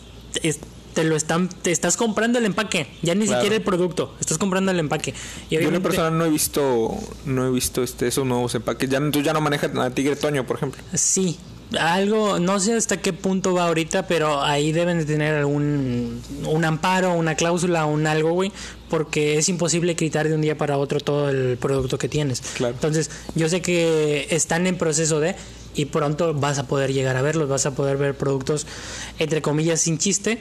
[0.44, 0.60] es-
[0.98, 3.40] te lo están, te estás comprando el empaque, ya ni Claro.
[3.42, 5.12] siquiera el producto, estás comprando el empaque.
[5.48, 6.90] Y Yo en obviamente- persona no he visto,
[7.24, 8.90] no he visto este, esos nuevos empaques.
[8.90, 10.82] Ya, tú ya no manejas a Tigre Toño, por ejemplo.
[10.96, 11.38] Sí,
[11.80, 16.66] algo, no sé hasta qué punto va ahorita, pero ahí deben de tener algún un
[16.66, 18.52] amparo, una cláusula, un algo, güey,
[18.90, 22.42] porque es imposible quitar de un día para otro todo el producto que tienes.
[22.56, 22.74] Claro.
[22.74, 25.36] Entonces, yo sé que están en proceso de
[25.76, 28.66] y pronto vas a poder llegar a verlos, vas a poder ver productos
[29.20, 30.40] entre comillas sin chiste.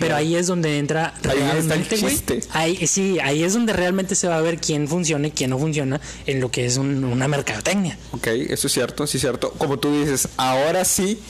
[0.00, 2.18] Pero ahí es donde entra Ahí realmente, güey.
[2.52, 5.58] Ahí, sí, ahí es donde realmente se va a ver quién funciona y quién no
[5.58, 7.98] funciona en lo que es un- una mercadotecnia.
[8.12, 9.52] Ok, eso es cierto, sí es cierto.
[9.58, 11.20] Como tú dices, ahora sí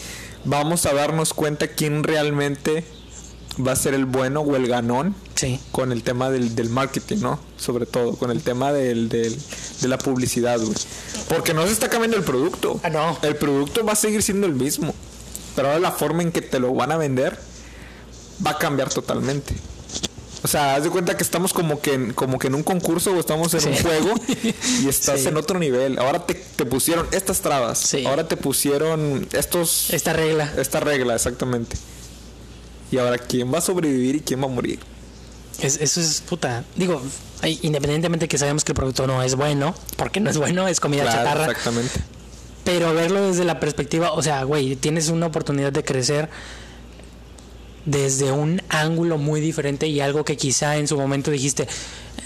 [0.45, 2.85] vamos a darnos cuenta quién realmente
[3.67, 5.59] va a ser el bueno o el ganón Sí.
[5.73, 7.41] con el tema del, del marketing, ¿no?
[7.59, 9.37] Sobre todo, con el tema del, del-
[9.81, 10.75] de la publicidad, güey.
[11.29, 12.81] Porque no se está cambiando el producto.
[12.83, 13.19] Ah, no.
[13.23, 14.95] El producto va a seguir siendo el mismo.
[15.57, 17.39] Pero ahora la forma en que te lo van a vender
[18.45, 19.55] va a cambiar totalmente.
[20.43, 23.13] O sea, haz de cuenta que estamos como que en, como que en un concurso
[23.13, 23.69] o estamos en Sí.
[23.69, 24.15] un juego
[24.83, 25.29] y estás Sí.
[25.29, 25.99] en otro nivel.
[25.99, 27.79] Ahora te, te pusieron estas trabas.
[27.79, 28.07] Sí.
[28.07, 30.51] Ahora te pusieron estos Esta regla.
[30.57, 31.77] esta regla, exactamente.
[32.91, 34.81] Y ahora quién va a sobrevivir y quién va a morir.
[35.61, 36.65] Es- eso es puta.
[36.75, 37.03] Digo,
[37.61, 41.03] independientemente que sabemos que el producto no es bueno, porque no es bueno, es comida
[41.03, 41.45] Claro, chatarra.
[41.51, 42.01] exactamente.
[42.65, 46.31] Pero verlo desde la perspectiva, o sea, güey, tienes una oportunidad de crecer
[47.91, 51.67] desde un ángulo muy diferente y algo que quizá en su momento dijiste,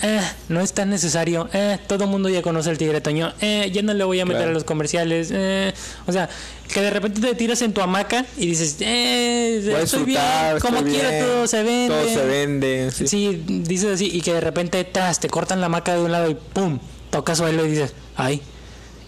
[0.02, 3.70] "Eh, no es tan necesario, eh, todo el mundo ya conoce el tigre toño, eh,
[3.72, 4.50] ya no le voy a meter Claro.
[4.50, 5.72] a los comerciales, eh".
[6.06, 6.28] o sea,
[6.72, 10.20] que de repente te tiras en tu hamaca y dices, eh, estoy bien,
[10.60, 11.88] como quiera todo se vende.
[11.94, 12.90] Todo se vende.
[12.92, 13.06] sí.
[13.08, 16.28] Sí, dices así, y que de repente tras, te cortan la maca de un lado
[16.30, 16.78] y ¡pum!
[17.10, 18.42] Tocas suelo y dices, ¡ay!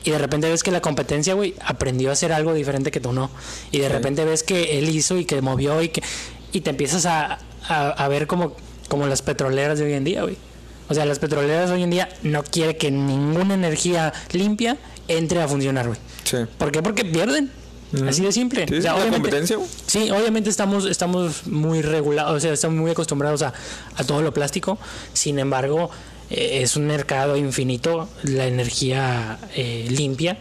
[0.05, 3.13] Y de repente ves que la competencia, güey, aprendió a hacer algo diferente que tú
[3.13, 3.29] no.
[3.73, 3.93] Y de Sí.
[3.93, 6.01] repente ves que él hizo y que movió y que.
[6.53, 7.39] Y te empiezas a,
[7.69, 8.55] a, a ver como,
[8.89, 10.37] como las petroleras de hoy en día, güey.
[10.89, 14.77] O sea, las petroleras hoy en día no quiere que ninguna energía limpia
[15.09, 15.99] entre a funcionar, güey.
[16.25, 16.39] Sí.
[16.59, 16.83] ¿Por qué?
[16.83, 17.51] Porque pierden.
[18.09, 18.67] Así de simple.
[18.69, 19.59] Sí, O sea, la obviamente- competencia.
[19.87, 23.53] Sí, obviamente estamos, estamos muy regulados, o sea, estamos muy acostumbrados a,
[23.97, 24.79] a todo lo plástico.
[25.13, 25.91] Sin embargo,
[26.31, 30.39] eh, es un mercado infinito la energía eh, limpia,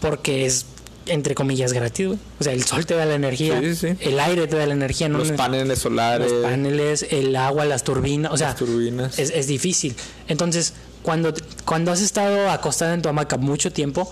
[0.00, 0.66] porque es
[1.06, 2.06] entre comillas gratis.
[2.06, 2.18] güey.
[2.40, 3.96] O sea, el sol te da la energía, Sí, sí, sí.
[4.08, 7.64] el aire te da la energía, no Los ne- paneles solares, los paneles, el agua,
[7.64, 9.18] las turbinas, o sea, las turbinas.
[9.18, 9.94] es, es difícil.
[10.28, 11.32] Entonces, cuando,
[11.64, 14.10] cuando has estado acostada en tu hamaca mucho tiempo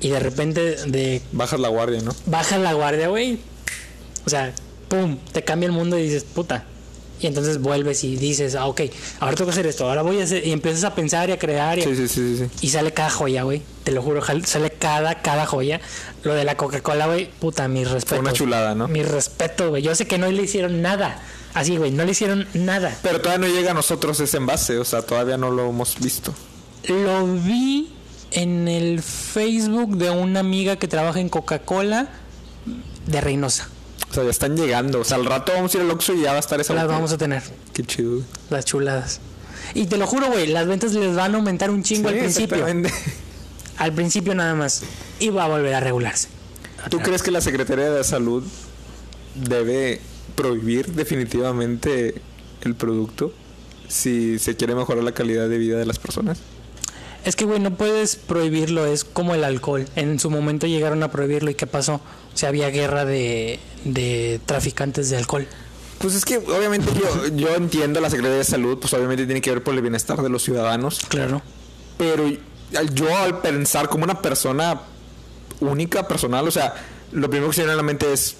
[0.00, 2.14] y de repente de Bajas la guardia, ¿no?
[2.26, 3.38] bajas la guardia, güey.
[4.26, 4.52] O sea,
[4.88, 6.64] pum, te cambia el mundo y dices, puta.
[7.20, 8.82] Y entonces vuelves y dices, ah, ok,
[9.20, 10.46] ahora tengo que hacer esto, ahora voy a hacer.
[10.46, 11.78] Y empiezas a pensar y a crear.
[11.78, 12.44] Y, Sí, sí, sí, sí.
[12.60, 13.62] y sale cada joya, güey.
[13.84, 15.80] Te lo juro, sale cada, cada joya.
[16.22, 18.08] Lo de la Coca-Cola, güey, puta, mi respeto.
[18.16, 18.86] Fue una chulada, ¿no?
[18.88, 19.82] Mi respeto, güey.
[19.82, 21.20] Yo sé que no le hicieron nada.
[21.54, 22.96] Así, güey, no le hicieron nada.
[23.02, 26.34] Pero todavía no llega a nosotros ese envase, o sea, todavía no lo hemos visto.
[26.86, 27.92] Lo vi
[28.30, 32.08] en el Facebook de una amiga que trabaja en Coca-Cola
[33.06, 33.68] de Reynosa.
[34.10, 35.00] O sea, ya están llegando.
[35.00, 36.74] O sea, al rato vamos a ir al Oxxo y ya va a estar esa
[36.74, 37.42] Las vamos a tener.
[37.72, 38.22] Qué chido.
[38.50, 39.20] Las chuladas.
[39.74, 42.20] Y te lo juro, güey, las ventas les van a aumentar un chingo Sí, al
[42.20, 42.66] principio.
[43.78, 44.82] Al principio nada más.
[45.20, 46.26] Y va a volver a regularse.
[46.90, 48.42] ¿Tú crees que la Secretaría de Salud
[49.36, 50.00] debe
[50.34, 52.20] prohibir definitivamente
[52.62, 53.32] el producto
[53.86, 56.40] si se quiere mejorar la calidad de vida de las personas?
[57.24, 58.86] Es que, güey, no puedes prohibirlo.
[58.86, 59.86] Es como el alcohol.
[59.96, 61.50] En su momento llegaron a prohibirlo.
[61.50, 62.00] ¿Y qué pasó?
[62.34, 65.46] O sea, había guerra de, de traficantes de alcohol.
[65.98, 69.50] Pues es que obviamente yo, yo entiendo la Secretaría de Salud, pues obviamente tiene que
[69.50, 71.42] ver por el bienestar de los ciudadanos, Claro.
[71.96, 72.30] pero
[72.94, 74.80] yo al pensar como una persona
[75.60, 76.74] única, personal, o sea,
[77.10, 78.36] lo primero que se viene a la mente es,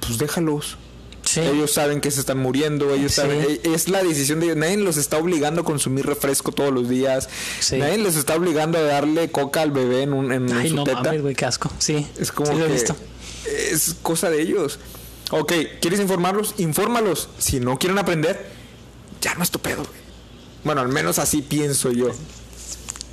[0.00, 0.76] pues déjalos.
[1.22, 1.40] Sí.
[1.40, 3.22] Ellos saben que se están muriendo, ellos Sí.
[3.22, 4.58] saben, e- es la decisión de ellos.
[4.58, 7.28] Nadie los está obligando a consumir refresco todos los días.
[7.60, 7.78] Sí.
[7.78, 10.84] Nadie les está obligando a darle coca al bebé en, un, en Ay, su no
[10.84, 11.02] teta.
[11.02, 11.72] mames, güey, qué asco.
[11.78, 12.06] Sí.
[12.20, 12.94] Es como Sí lo he que visto.
[13.46, 14.78] Es cosa de ellos.
[15.30, 16.54] Ok, ¿quieres informarlos?
[16.58, 17.28] Infórmalos.
[17.38, 18.46] Si no quieren aprender,
[19.20, 20.04] ya no es tu pedo, güey.
[20.64, 22.08] Bueno, al menos así pienso yo.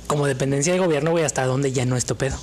[0.06, 2.36] Como dependencia de gobierno, güey, hasta dónde ya no es tu pedo.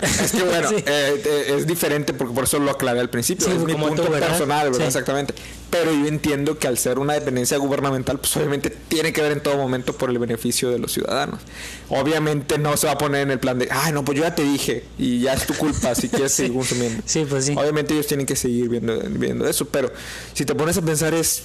[0.00, 0.76] Es que bueno, Sí.
[0.76, 3.46] eh, eh, es diferente porque por eso lo aclaré al principio.
[3.46, 4.78] Sí, es mi punto personal, ¿verdad?
[4.80, 4.84] Sí.
[4.86, 5.34] Exactamente.
[5.74, 9.42] Pero yo entiendo que al ser una dependencia gubernamental, pues obviamente tiene que ver en
[9.42, 11.40] todo momento por el beneficio de los ciudadanos.
[11.88, 14.36] Obviamente no se va a poner en el plan de, ay, no, pues yo ya
[14.36, 17.02] te dije y ya es tu culpa si quieres seguir consumiendo.
[17.04, 17.54] Sí, pues sí.
[17.58, 19.92] Obviamente ellos tienen que seguir viendo, viendo eso, pero
[20.32, 21.42] si te pones a pensar es,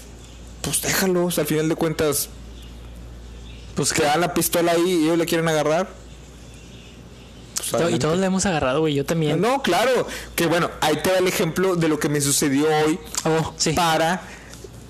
[0.61, 2.29] pues déjalos, al final de cuentas,
[3.73, 5.89] Pues que dan la pistola ahí y ellos le quieren agarrar.
[7.71, 8.93] Pues, Y todos le hemos agarrado, güey.
[8.95, 9.39] Yo también.
[9.41, 10.07] No, claro.
[10.35, 13.73] Que bueno, ahí te da el ejemplo de lo que me sucedió hoy Oh, sí.
[13.73, 14.21] para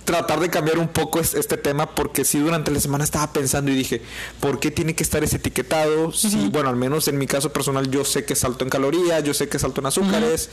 [0.06, 3.70] tratar de cambiar un poco es- este tema porque sí durante la semana estaba pensando
[3.70, 4.02] y dije,
[4.40, 6.12] ¿por qué tiene que estar ese etiquetado?
[6.12, 9.24] Sí, bueno, al menos en mi caso personal yo sé que es alto en calorías,
[9.24, 10.50] yo sé que es alto en azúcares,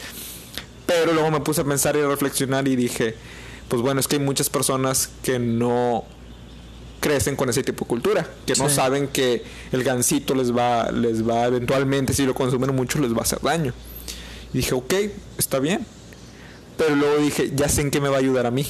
[0.84, 3.14] pero luego me puse a pensar y a reflexionar y dije,
[3.68, 6.04] pues bueno, es que hay muchas personas que no
[7.00, 8.74] crecen con ese tipo de cultura, que no Sí.
[8.76, 9.42] saben que
[9.72, 13.40] el gansito les va, les va eventualmente, si lo consumen mucho, les va a hacer
[13.40, 13.72] daño.
[14.52, 14.94] Y dije, ok,
[15.38, 15.86] está bien.
[16.76, 18.66] Pero luego dije, ya sé en qué me va a ayudar a mí.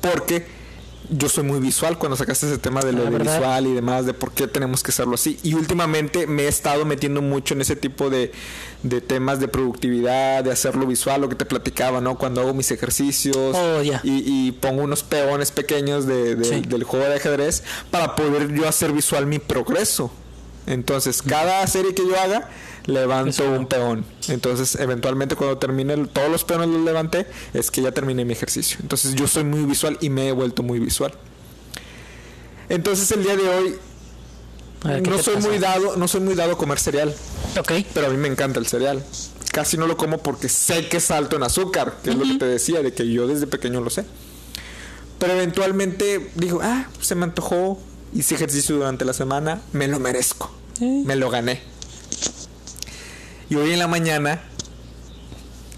[0.00, 0.46] Porque
[1.10, 3.34] yo soy muy visual cuando sacaste ese tema de lo Ah, de ¿verdad?
[3.38, 5.38] visual y demás, de por qué tenemos que hacerlo así.
[5.42, 8.32] Y últimamente me he estado metiendo mucho en ese tipo de,
[8.82, 12.16] de temas de productividad, de hacerlo visual, lo que te platicaba, ¿no?
[12.16, 16.60] Cuando hago mis ejercicios Oh, y, y pongo unos peones pequeños de- de- Sí.
[16.62, 20.10] del juego de ajedrez para poder yo hacer visual mi progreso.
[20.66, 22.48] Entonces, cada serie que yo haga,
[22.86, 24.04] levanto un peón.
[24.28, 28.78] Entonces, eventualmente cuando termine todos los peones los levanté, es que ya terminé mi ejercicio.
[28.82, 31.12] Entonces, yo soy muy visual y me he vuelto muy visual.
[32.68, 33.74] Entonces, el día de hoy
[34.84, 37.14] A ver, ¿qué no soy muy dado, no soy muy dado a comer cereal,
[37.58, 37.72] Ok.
[37.94, 39.02] pero a mí me encanta el cereal.
[39.52, 42.34] Casi no lo como porque sé que es alto en azúcar, que es lo que
[42.38, 44.04] te decía, de que yo desde pequeño lo sé.
[45.18, 47.78] Pero eventualmente digo, ah, se me antojó,
[48.12, 51.02] hice ejercicio durante la semana, me lo merezco, Eh.
[51.06, 51.62] me lo gané.
[53.54, 54.40] Y hoy en la mañana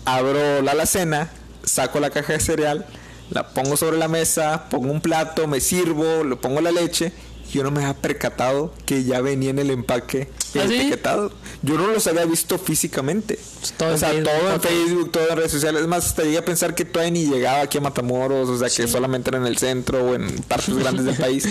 [0.06, 1.30] abro la alacena,
[1.62, 2.86] saco la caja de cereal,
[3.28, 7.12] la pongo sobre la mesa, pongo un plato, me sirvo, le pongo la leche.
[7.50, 10.74] y Yo no me había percatado que ya venía en el empaque el ¿Ah, sí?
[10.76, 11.32] etiquetado.
[11.60, 13.38] Yo no los había visto físicamente.
[13.76, 14.60] todo o en sea, Facebook, todo en.
[14.62, 15.82] Facebook, todo en redes sociales.
[15.82, 18.70] Es más, hasta llegué a pensar que todavía ni llegaba aquí a Matamoros, o sea,
[18.70, 21.46] que solamente era en el centro o en partes grandes del país.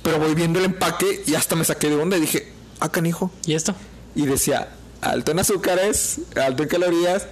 [0.00, 3.32] Pero voy viendo el empaque y hasta me saqué de onda y dije, ah, canijo.
[3.46, 3.74] ¿Y esto?
[4.14, 4.68] Y decía,
[5.04, 7.26] alto en azúcares, alto en calorías.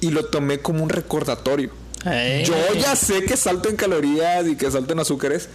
[0.00, 1.70] Y lo tomé como un recordatorio.
[2.44, 5.48] Yo ya sé que es alto en calorías y que es alto en azúcares.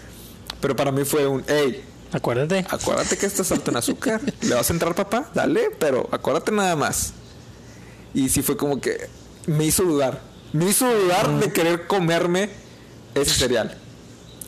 [0.60, 2.66] Pero para mí fue un, hey, Acuérdate.
[2.70, 4.20] acuérdate que estás alto en azúcar.
[4.42, 5.30] ¿Le vas a entrar, papá?
[5.34, 7.14] Dale, pero acuérdate nada más.
[8.14, 9.08] Y sí fue como que
[9.46, 10.22] me hizo dudar.
[10.52, 12.50] Me hizo dudar de querer comerme
[13.16, 13.78] ese cereal.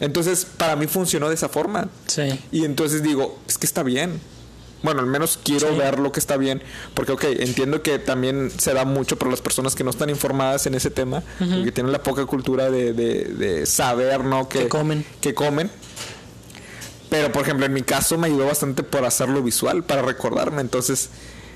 [0.02, 1.88] Entonces, para mí funcionó de esa forma.
[2.08, 2.24] Sí.
[2.52, 4.20] Y entonces digo, es que está bien.
[4.84, 5.78] Bueno, al menos quiero Sí.
[5.78, 6.62] ver lo que está bien.
[6.94, 10.66] Porque, ok, entiendo que también se da mucho por las personas que no están informadas
[10.68, 11.24] en ese tema.
[11.40, 14.48] que tienen la poca cultura de, de- de saber, ¿no?
[14.50, 15.06] Que, Que comen.
[15.22, 15.72] Que comen.
[17.10, 20.62] Pero, por ejemplo, en mi caso me ayudó bastante por hacerlo visual, para recordarme.
[20.62, 21.10] Entonces,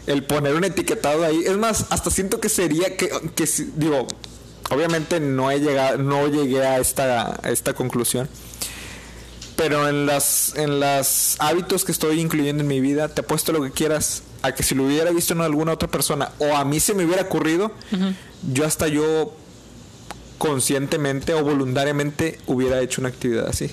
[0.05, 1.43] el poner un etiquetado ahí.
[1.45, 4.07] Es más, hasta siento que sería que, que digo,
[4.69, 8.30] obviamente no he llegado, no llegué a esta, a esta conclusión.
[9.57, 13.61] Pero en las, en los hábitos que estoy incluyendo en mi vida, te apuesto lo
[13.61, 16.79] que quieras a que si lo hubiera visto en alguna otra persona o a mí
[16.79, 17.71] se me hubiera ocurrido,
[18.53, 19.33] yo hasta yo
[20.37, 23.71] conscientemente o voluntariamente hubiera hecho una actividad así.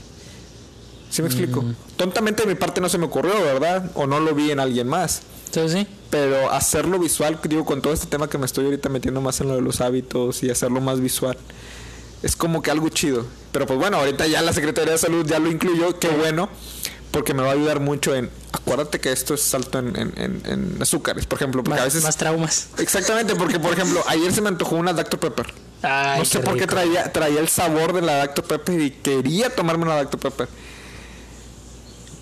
[1.11, 1.65] ¿Sí me explico?
[1.97, 3.91] Tontamente de mi parte no se me ocurrió, ¿verdad?
[3.95, 5.23] O no lo vi en alguien más.
[5.53, 5.87] Sí.
[6.11, 9.49] Pero hacerlo visual, digo, con todo este tema que me estoy ahorita metiendo más en
[9.49, 11.37] lo de los hábitos y hacerlo más visual,
[12.25, 13.27] es como que algo chido.
[13.53, 16.49] Pero pues bueno, ahorita ya la Secretaría de Salud ya lo incluyó, qué bueno,
[17.11, 20.43] porque me va a ayudar mucho en, acuérdate que esto es alto en, en- en-
[20.45, 22.03] en azúcares, por ejemplo, porque Más, a veces...
[22.03, 22.69] más traumas.
[22.79, 25.21] Exactamente, porque por ejemplo, ayer se me antojó una Dr.
[25.21, 25.55] Pepper.
[25.83, 28.45] Ay, no sé por qué traía, traía el sabor de la Dr.
[28.45, 30.19] Pepper y quería tomarme una Dr.
[30.19, 30.49] Pepper.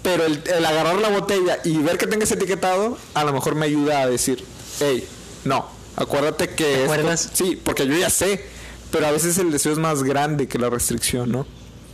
[0.03, 3.55] Pero el, el agarrar la botella y ver que tenga ese etiquetado, a lo mejor
[3.55, 4.44] me ayuda a decir,
[4.80, 5.07] hey,
[5.44, 6.64] no, acuérdate que...
[6.64, 7.30] ¿Te esto- acuerdas?
[7.32, 8.44] sí, porque yo ya sé,
[8.93, 11.47] pero a veces el deseo es más grande que la restricción, ¿no?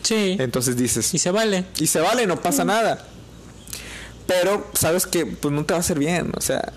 [0.03, 0.37] Sí.
[0.39, 1.65] Entonces dices, Y se vale.
[1.81, 3.07] y se vale, no pasa nada.
[4.27, 6.73] Pero sabes que pues no te va a hacer bien, o sea,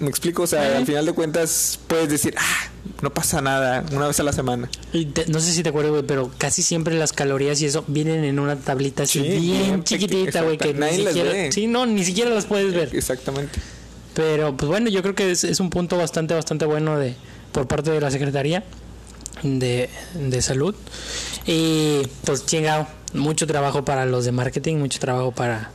[0.00, 4.08] me explico, o sea, al final de cuentas puedes decir, ah, no pasa nada, una
[4.08, 4.68] vez a la semana.
[4.92, 7.84] Y te- no sé si te acuerdas, güey, pero casi siempre las calorías y eso
[7.86, 11.32] vienen en una tablita así Sí, bien chiquitita, güey, que exacta- ni nadie las siquiera...
[11.32, 11.52] ve.
[11.52, 12.90] Sí, no, ni siquiera las puedes ver.
[12.92, 13.60] Exactamente.
[14.14, 17.14] Pero pues bueno, yo creo que es, es un punto bastante, bastante bueno de
[17.52, 18.64] por parte de la Secretaría
[19.42, 20.74] de, de Salud.
[21.46, 25.70] Y pues chingado, mucho trabajo para los de marketing, mucho trabajo para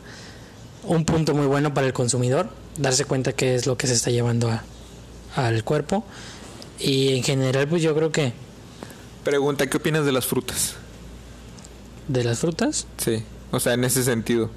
[0.83, 4.09] un punto muy bueno para el consumidor, darse cuenta qué es lo que se está
[4.11, 4.63] llevando a-
[5.35, 6.03] al cuerpo.
[6.79, 8.33] Y en general, pues yo creo que
[9.23, 10.75] Pregunta, ¿qué opinas de las frutas?
[12.07, 14.49] de las frutas, Sí, o sea, en ese sentido.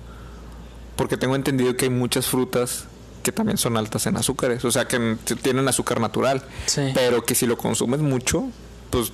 [0.95, 2.85] Porque tengo entendido que hay muchas frutas
[3.25, 6.83] que también son altas en azúcares, o sea, que tienen azúcar natural, sí.
[6.95, 8.45] pero que si lo consumes mucho,
[8.91, 9.13] pues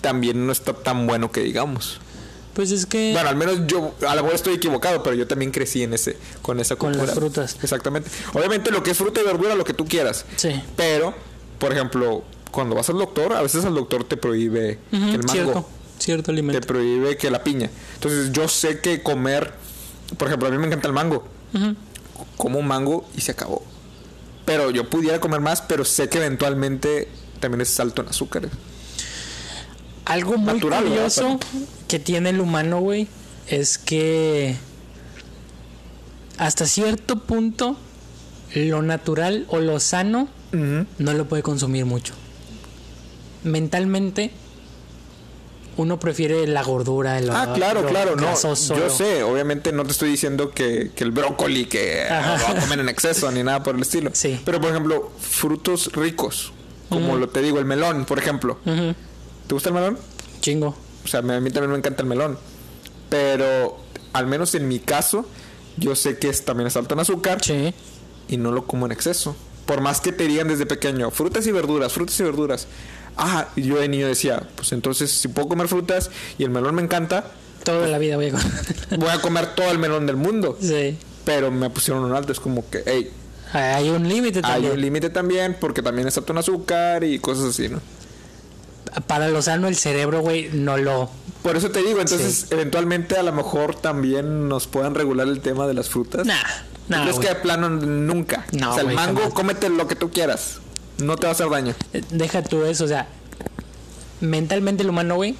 [0.00, 2.00] también no está tan bueno que digamos.
[2.54, 5.52] Pues es que Bueno, al menos yo, a lo mejor estoy equivocado, pero yo también
[5.52, 7.06] crecí en ese, con esa con cultura.
[7.06, 8.10] las frutas, Exactamente.
[8.34, 10.24] Obviamente lo que es fruta y verdura, lo que tú quieras.
[10.36, 10.60] sí.
[10.76, 11.14] Pero,
[11.60, 15.68] por ejemplo, cuando vas al doctor, a veces el doctor te prohíbe el mango, cierto,
[15.98, 16.66] cierto te alimento.
[16.66, 17.70] prohíbe que la piña.
[17.94, 19.52] Entonces yo sé que comer,
[20.16, 21.24] por ejemplo, a mí me encanta el mango.
[22.36, 23.62] Como un mango y se acabó.
[24.44, 27.08] Pero yo pudiera comer más, pero sé que eventualmente
[27.38, 28.50] también es alto en azúcares.
[30.08, 31.38] Algo muy Natural, curioso
[31.86, 33.08] que tiene el humano, güey,
[33.46, 34.56] es que
[36.38, 37.76] hasta cierto punto
[38.54, 42.14] lo natural o lo sano no lo puede consumir mucho.
[43.44, 44.32] Mentalmente
[45.76, 48.34] uno prefiere la gordura, el Ah, claro, lo claro, no.
[48.34, 52.36] Yo sé, obviamente no te estoy diciendo que, que el brócoli que Ajá.
[52.36, 54.10] lo va a comer en exceso ni nada por el estilo.
[54.12, 54.40] Sí.
[54.44, 56.52] Pero por ejemplo, frutos ricos,
[56.88, 58.58] como lo te digo, el melón, por ejemplo.
[58.66, 58.94] Ujú,
[59.48, 59.98] ¿Te gusta el melón?
[60.40, 60.76] Chingo.
[61.04, 62.38] O sea, a mí también me encanta el melón.
[63.08, 63.78] Pero
[64.12, 65.26] al menos en mi caso,
[65.76, 67.72] yo sé que es, también es alto en azúcar Sí.
[68.28, 69.34] y no lo como en exceso.
[69.66, 72.66] Por más que te digan desde pequeño, frutas y verduras, frutas y verduras.
[73.16, 76.74] Ah, y yo de niño decía, pues entonces si puedo comer frutas y el melón
[76.74, 77.24] me encanta,
[77.64, 78.46] Toda la vida voy a comer.
[78.98, 80.56] voy a comer todo el melón del mundo.
[80.60, 80.96] sí.
[81.24, 83.10] Pero me pusieron un alto, es como que, hey,
[83.52, 84.72] Hay un límite hay también.
[84.72, 87.80] un límite también porque también es alto en azúcar y cosas así, ¿no?
[89.06, 91.10] Para lo sano el cerebro, güey, no lo
[91.42, 95.66] Por eso te digo, entonces eventualmente a lo mejor también nos puedan regular el tema
[95.66, 96.26] de las frutas.
[96.26, 97.28] Nah, ¿Tú nah, crees güey.
[97.28, 98.46] que de plano nunca?
[98.52, 99.34] No, o sea, el mango, jamás.
[99.34, 100.58] cómete lo que tú quieras.
[100.98, 101.74] No te va a hacer daño.
[101.92, 103.08] Eh, Deja tú eso, o sea,
[104.20, 105.36] mentalmente el humano, güey,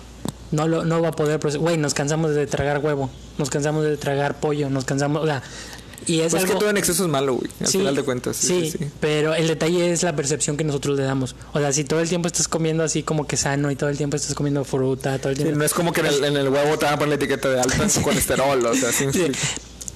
[0.51, 1.63] no lo no va a poder procesar.
[1.63, 5.43] Güey, nos cansamos de tragar huevo, nos cansamos de tragar pollo, nos cansamos, o sea,
[6.07, 7.51] y es Pues es que todo en exceso es malo, güey.
[7.61, 8.37] Al Sí, final de cuentas.
[8.37, 8.91] Sí, sí, sí.
[9.01, 11.35] pero el detalle es la percepción que nosotros le damos.
[11.53, 13.97] O sea, si todo el tiempo estás comiendo así como que sano y todo el
[13.97, 15.59] tiempo estás comiendo fruta, todo el Sí, tiempo...
[15.59, 17.49] no es como que en el, en el huevo te van a poner la etiqueta
[17.51, 18.91] de alto en su colesterol, o sea.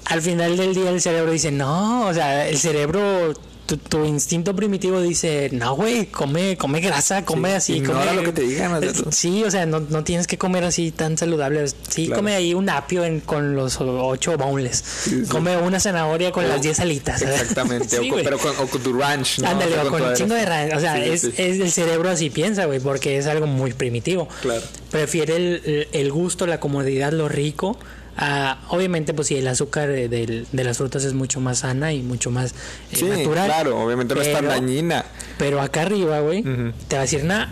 [0.07, 3.33] Al final del día el cerebro dice, no, o sea, el cerebro,
[3.67, 8.15] tu, tu instinto primitivo dice, no, güey, come, come grasa, come Sí, así, ignora come...
[8.17, 10.65] lo que te digan, o sea, tú- Sí, o sea, no, no tienes que comer
[10.65, 11.67] así tan saludable.
[11.89, 12.21] Sí, Claro.
[12.21, 14.83] come ahí un apio en- con los ocho boneless.
[15.05, 15.23] sí.
[15.29, 17.23] Come una zanahoria con O- las diez alitas.
[17.23, 17.99] Exactamente.
[17.99, 19.49] O, con, pero con, o con tu ranch, ¿no?
[19.49, 20.75] Ándale, O sea, o con todo un chingo de ranch.
[20.77, 24.29] O sea, es, es el cerebro así piensa, güey, porque es algo muy primitivo.
[24.43, 24.63] Claro.
[24.91, 27.79] Prefiere el, el gusto, la comodidad, lo rico.
[28.17, 31.93] A- obviamente, pues sí, el azúcar de, del- de las frutas es mucho más sana
[31.93, 32.53] y mucho más
[32.93, 33.47] eh, Sí, natural.
[33.47, 35.05] claro, obviamente no es tan dañina.
[35.39, 37.47] Pero acá arriba, güey, te va a decir, nah,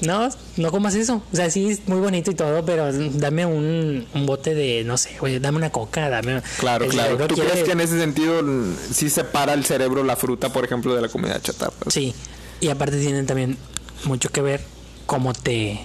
[0.00, 1.22] no, no comas eso.
[1.32, 4.96] O sea, sí, es muy bonito y todo, pero dame un, un bote de, no
[4.96, 6.40] sé, güey, dame una coca, dame...
[6.58, 7.16] Claro, el claro.
[7.26, 10.64] ¿Tú quiere- crees que en ese sentido mm, sí separa el cerebro la fruta, por
[10.64, 11.74] ejemplo, de la comida chatarra?
[11.88, 12.14] Sí,
[12.60, 13.56] y aparte tienen también
[14.04, 14.60] mucho que ver
[15.06, 15.80] cómo te,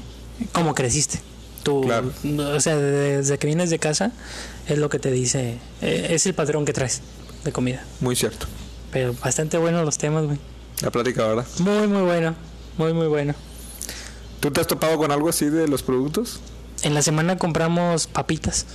[0.52, 1.20] cómo creciste.
[1.64, 2.12] Tú, Claro.
[2.56, 4.12] o sea, desde que vienes de casa
[4.68, 7.02] es lo que te dice, eh, es el patrón que traes
[7.46, 7.84] de comida.
[8.02, 8.46] Muy cierto.
[8.92, 10.38] Pero bastante buenos los temas, güey.
[10.82, 11.46] La plática, ¿verdad?
[11.60, 12.36] Muy, muy bueno,
[12.78, 13.34] muy, muy bueno.
[14.40, 16.42] ¿Tú te has topado con algo así de los productos?
[16.84, 18.66] En la semana compramos papitas.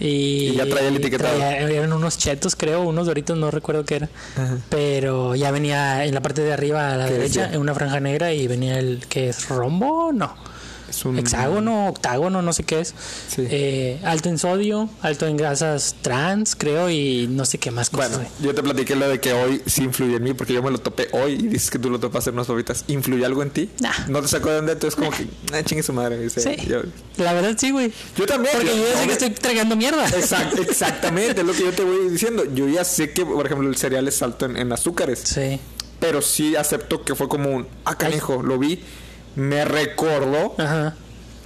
[0.00, 1.36] Y, Y ya traía el etiquetado.
[1.36, 4.08] traía- eran unos chetos, creo, unos doritos, no recuerdo qué era.
[4.36, 4.58] Ajá.
[4.70, 7.54] Pero ya venía en la parte de arriba a la ¿Qué derecha, decía?
[7.56, 10.34] en una franja negra, y venía el que es rombo, no.
[10.88, 12.94] Es un hexágono, octágono, no sé qué es.
[13.28, 13.46] Sí.
[13.50, 18.12] Eh, alto en sodio, alto en grasas trans, creo, y no sé qué más cosas.
[18.16, 20.70] Bueno, yo te platiqué lo de que hoy sí influye en mí, porque yo me
[20.70, 22.84] lo topé hoy y dices que tú lo topaste en unas papitas.
[22.88, 23.70] ¿Influye algo en ti?
[23.80, 23.92] Nah.
[24.08, 24.76] ¿No te sacó de dónde?
[24.76, 26.18] Tú es como que, ah, chingue su madre.
[26.18, 26.66] dice, Sí.
[26.66, 26.80] yo,
[27.18, 27.92] La verdad sí, güey.
[28.16, 28.54] yo también.
[28.56, 30.06] Porque yo ya sé que estoy tragando mierda.
[30.08, 32.44] Exact- exactamente, es lo que yo te voy diciendo.
[32.54, 35.60] Yo ya sé que, por ejemplo, el cereal es alto en, en azúcares, Sí.
[36.00, 38.80] pero sí acepto que fue como un, ah, canijo, lo vi,
[39.38, 40.94] me recordó Ajá.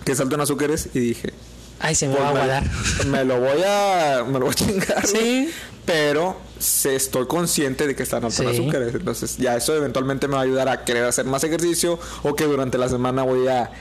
[0.05, 1.33] que es alto en azúcares y dije,
[1.79, 2.65] Ay, se me pues va a aguadar.
[3.07, 5.05] Me lo voy a, me lo voy a chingar.
[5.07, 5.51] Sí.
[5.85, 8.61] Pero se, estoy consciente de que están altos en Sí.
[8.61, 8.95] azúcares.
[8.95, 12.45] Entonces, ya eso eventualmente me va a ayudar a querer hacer más ejercicio o que
[12.45, 13.73] durante la semana voy a,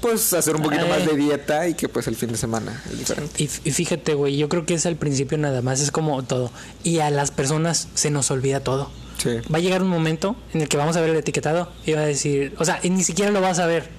[0.00, 0.88] pues, hacer un poquito Ay.
[0.88, 3.42] más de dieta y que, pues, el fin de semana es diferente.
[3.42, 6.52] Y, y fíjate, güey, yo creo que es al principio nada más, es como todo.
[6.84, 8.88] Y a las personas se nos olvida todo.
[9.18, 9.30] Sí.
[9.52, 12.00] Va a llegar un momento en el que vamos a ver el etiquetado y va
[12.00, 13.90] a decir, o sea, y ni siquiera lo vas a ver.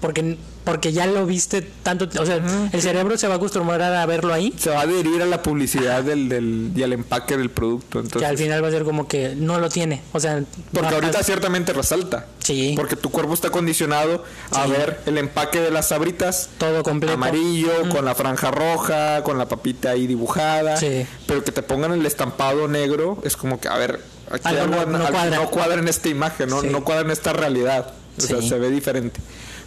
[0.00, 2.40] Porque porque ya lo viste tanto, o sea,
[2.72, 5.42] el cerebro se va a acostumbrar a verlo ahí, Se va a adherir a la
[5.42, 7.98] publicidad del, del, y al empaque del producto.
[8.00, 10.88] Entonces, que al final va a ser como que no lo tiene, o sea, Porque
[10.88, 12.28] no- ahorita ciertamente resalta.
[12.38, 12.72] Sí.
[12.76, 14.70] Porque tu cuerpo está condicionado a Sí.
[14.70, 16.48] ver el empaque de las sabritas.
[16.56, 17.12] todo completo.
[17.14, 20.78] Amarillo, con la franja roja, con la papita ahí dibujada.
[20.78, 21.04] Sí.
[21.26, 24.00] Pero que te pongan el estampado negro, es como que, a ver,
[24.30, 25.36] aquí Algo algo no- no cuadra.
[25.36, 26.68] no cuadra en esta imagen, no, Sí.
[26.70, 27.92] no cuadra en esta realidad.
[28.16, 29.20] O sea, se ve diferente.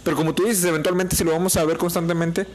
[0.04, 2.46] Pero como tú dices, eventualmente si lo vamos a ver constantemente,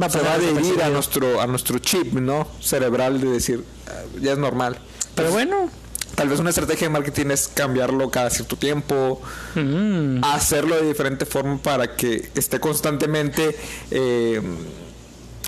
[0.00, 2.46] Va a se va a adherir a nuestro, a nuestro chip, ¿no?
[2.60, 4.78] Cerebral de decir, "Ah, ya es normal.
[5.14, 5.70] Pero bueno,
[6.14, 9.22] Tal vez una estrategia de marketing es cambiarlo cada cierto tiempo,
[9.54, 13.56] mm, hacerlo de diferente forma para que esté constantemente
[13.92, 14.42] eh,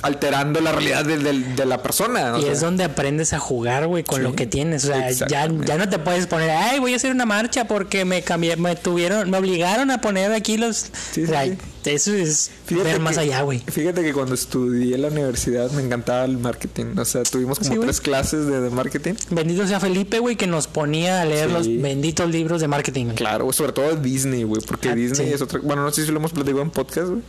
[0.03, 2.35] alterando la realidad de, de- de la persona.
[2.39, 2.53] y sea.
[2.53, 4.85] es donde aprendes a jugar, güey, con Sí, lo que tienes.
[4.85, 8.05] O sea, ya, ya no te puedes poner, ay, voy a hacer una marcha porque
[8.05, 10.87] me cambié, me tuvieron, me obligaron a poner aquí los.
[11.13, 13.59] Sí, o sea, sí, Eso es Fíjate ver más que- allá, güey.
[13.67, 16.97] Fíjate que cuando estudié en la universidad me encantaba el marketing.
[16.99, 19.15] O sea, tuvimos como tres clases de, de marketing.
[19.31, 23.07] Bendito sea Felipe, güey, que nos ponía a leer los benditos libros de marketing.
[23.17, 25.61] Claro, sobre todo Disney, güey, porque Ah, Disney es otra...
[25.63, 27.23] Bueno, no sé si lo hemos platicado en podcast, güey,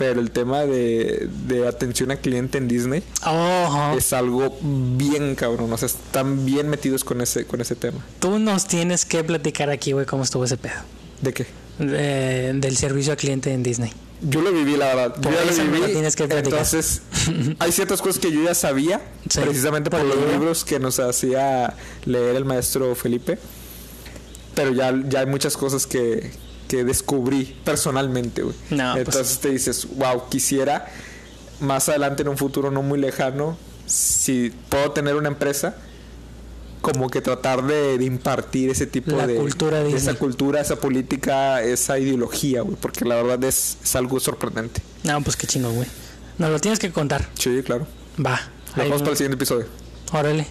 [0.00, 5.70] pero el tema de, de atención al cliente en Disney Oh, es algo bien cabrón.
[5.70, 8.02] O sea, están bien metidos con ese, con ese tema.
[8.18, 10.80] Tú nos tienes que platicar aquí, güey, cómo estuvo ese pedo.
[11.20, 11.46] ¿De qué?
[11.78, 13.92] De- del servicio al cliente en Disney.
[14.22, 15.14] Yo lo viví, la verdad.
[15.16, 15.92] Por yo ya lo viví.
[15.92, 16.60] tienes que platicar.
[16.60, 17.02] Entonces,
[17.58, 20.32] hay ciertas cosas que yo ya sabía, Sí, precisamente por los libro.
[20.32, 21.74] libros que nos hacía
[22.06, 23.38] leer el maestro Felipe.
[24.54, 26.30] Pero ya, ya hay muchas cosas que,
[26.70, 28.54] que descubrí personalmente, güey.
[28.70, 30.86] No, pues- Entonces te dices, wow, quisiera
[31.58, 35.74] más adelante en un futuro no muy lejano, si puedo tener una empresa,
[36.80, 40.76] como que tratar de, de impartir ese tipo La de, cultura de esa cultura, esa
[40.76, 44.80] política, esa ideología, güey, porque la verdad es, es algo sorprendente.
[45.02, 45.88] No, pues qué chingón, güey.
[46.38, 47.28] Nos lo tienes que contar.
[47.34, 47.86] Sí, claro.
[48.24, 48.40] Va.
[48.76, 49.66] Lo dejamos para el siguiente episodio.
[50.12, 50.46] Órale.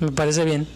[0.00, 0.66] Me parece bien.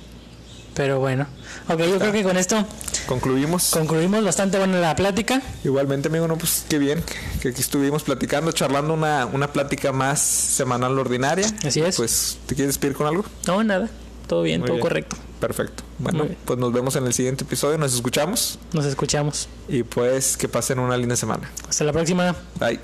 [0.76, 1.26] Pero bueno.
[1.68, 2.64] Ok, yo creo que con esto
[3.06, 3.70] Concluimos.
[3.70, 5.40] concluimos bastante buena la plática.
[5.64, 7.02] Igualmente, amigo, no, pues qué bien
[7.40, 11.46] que- aquí estuvimos platicando, charlando una, una plática más semanal ordinaria.
[11.64, 11.96] Así es.
[11.96, 13.24] Pues, ¿te quieres despedir con algo?
[13.46, 13.88] No, nada.
[14.26, 14.82] Todo bien, Muy todo bien.
[14.82, 15.16] correcto.
[15.40, 15.82] Perfecto.
[15.98, 16.36] Bueno, bien.
[16.44, 19.48] pues nos vemos en el siguiente episodio, nos escuchamos Nos escuchamos.
[19.68, 21.50] y pues que pasen una linda semana.
[21.68, 22.34] Hasta la próxima.
[22.60, 22.80] Bye.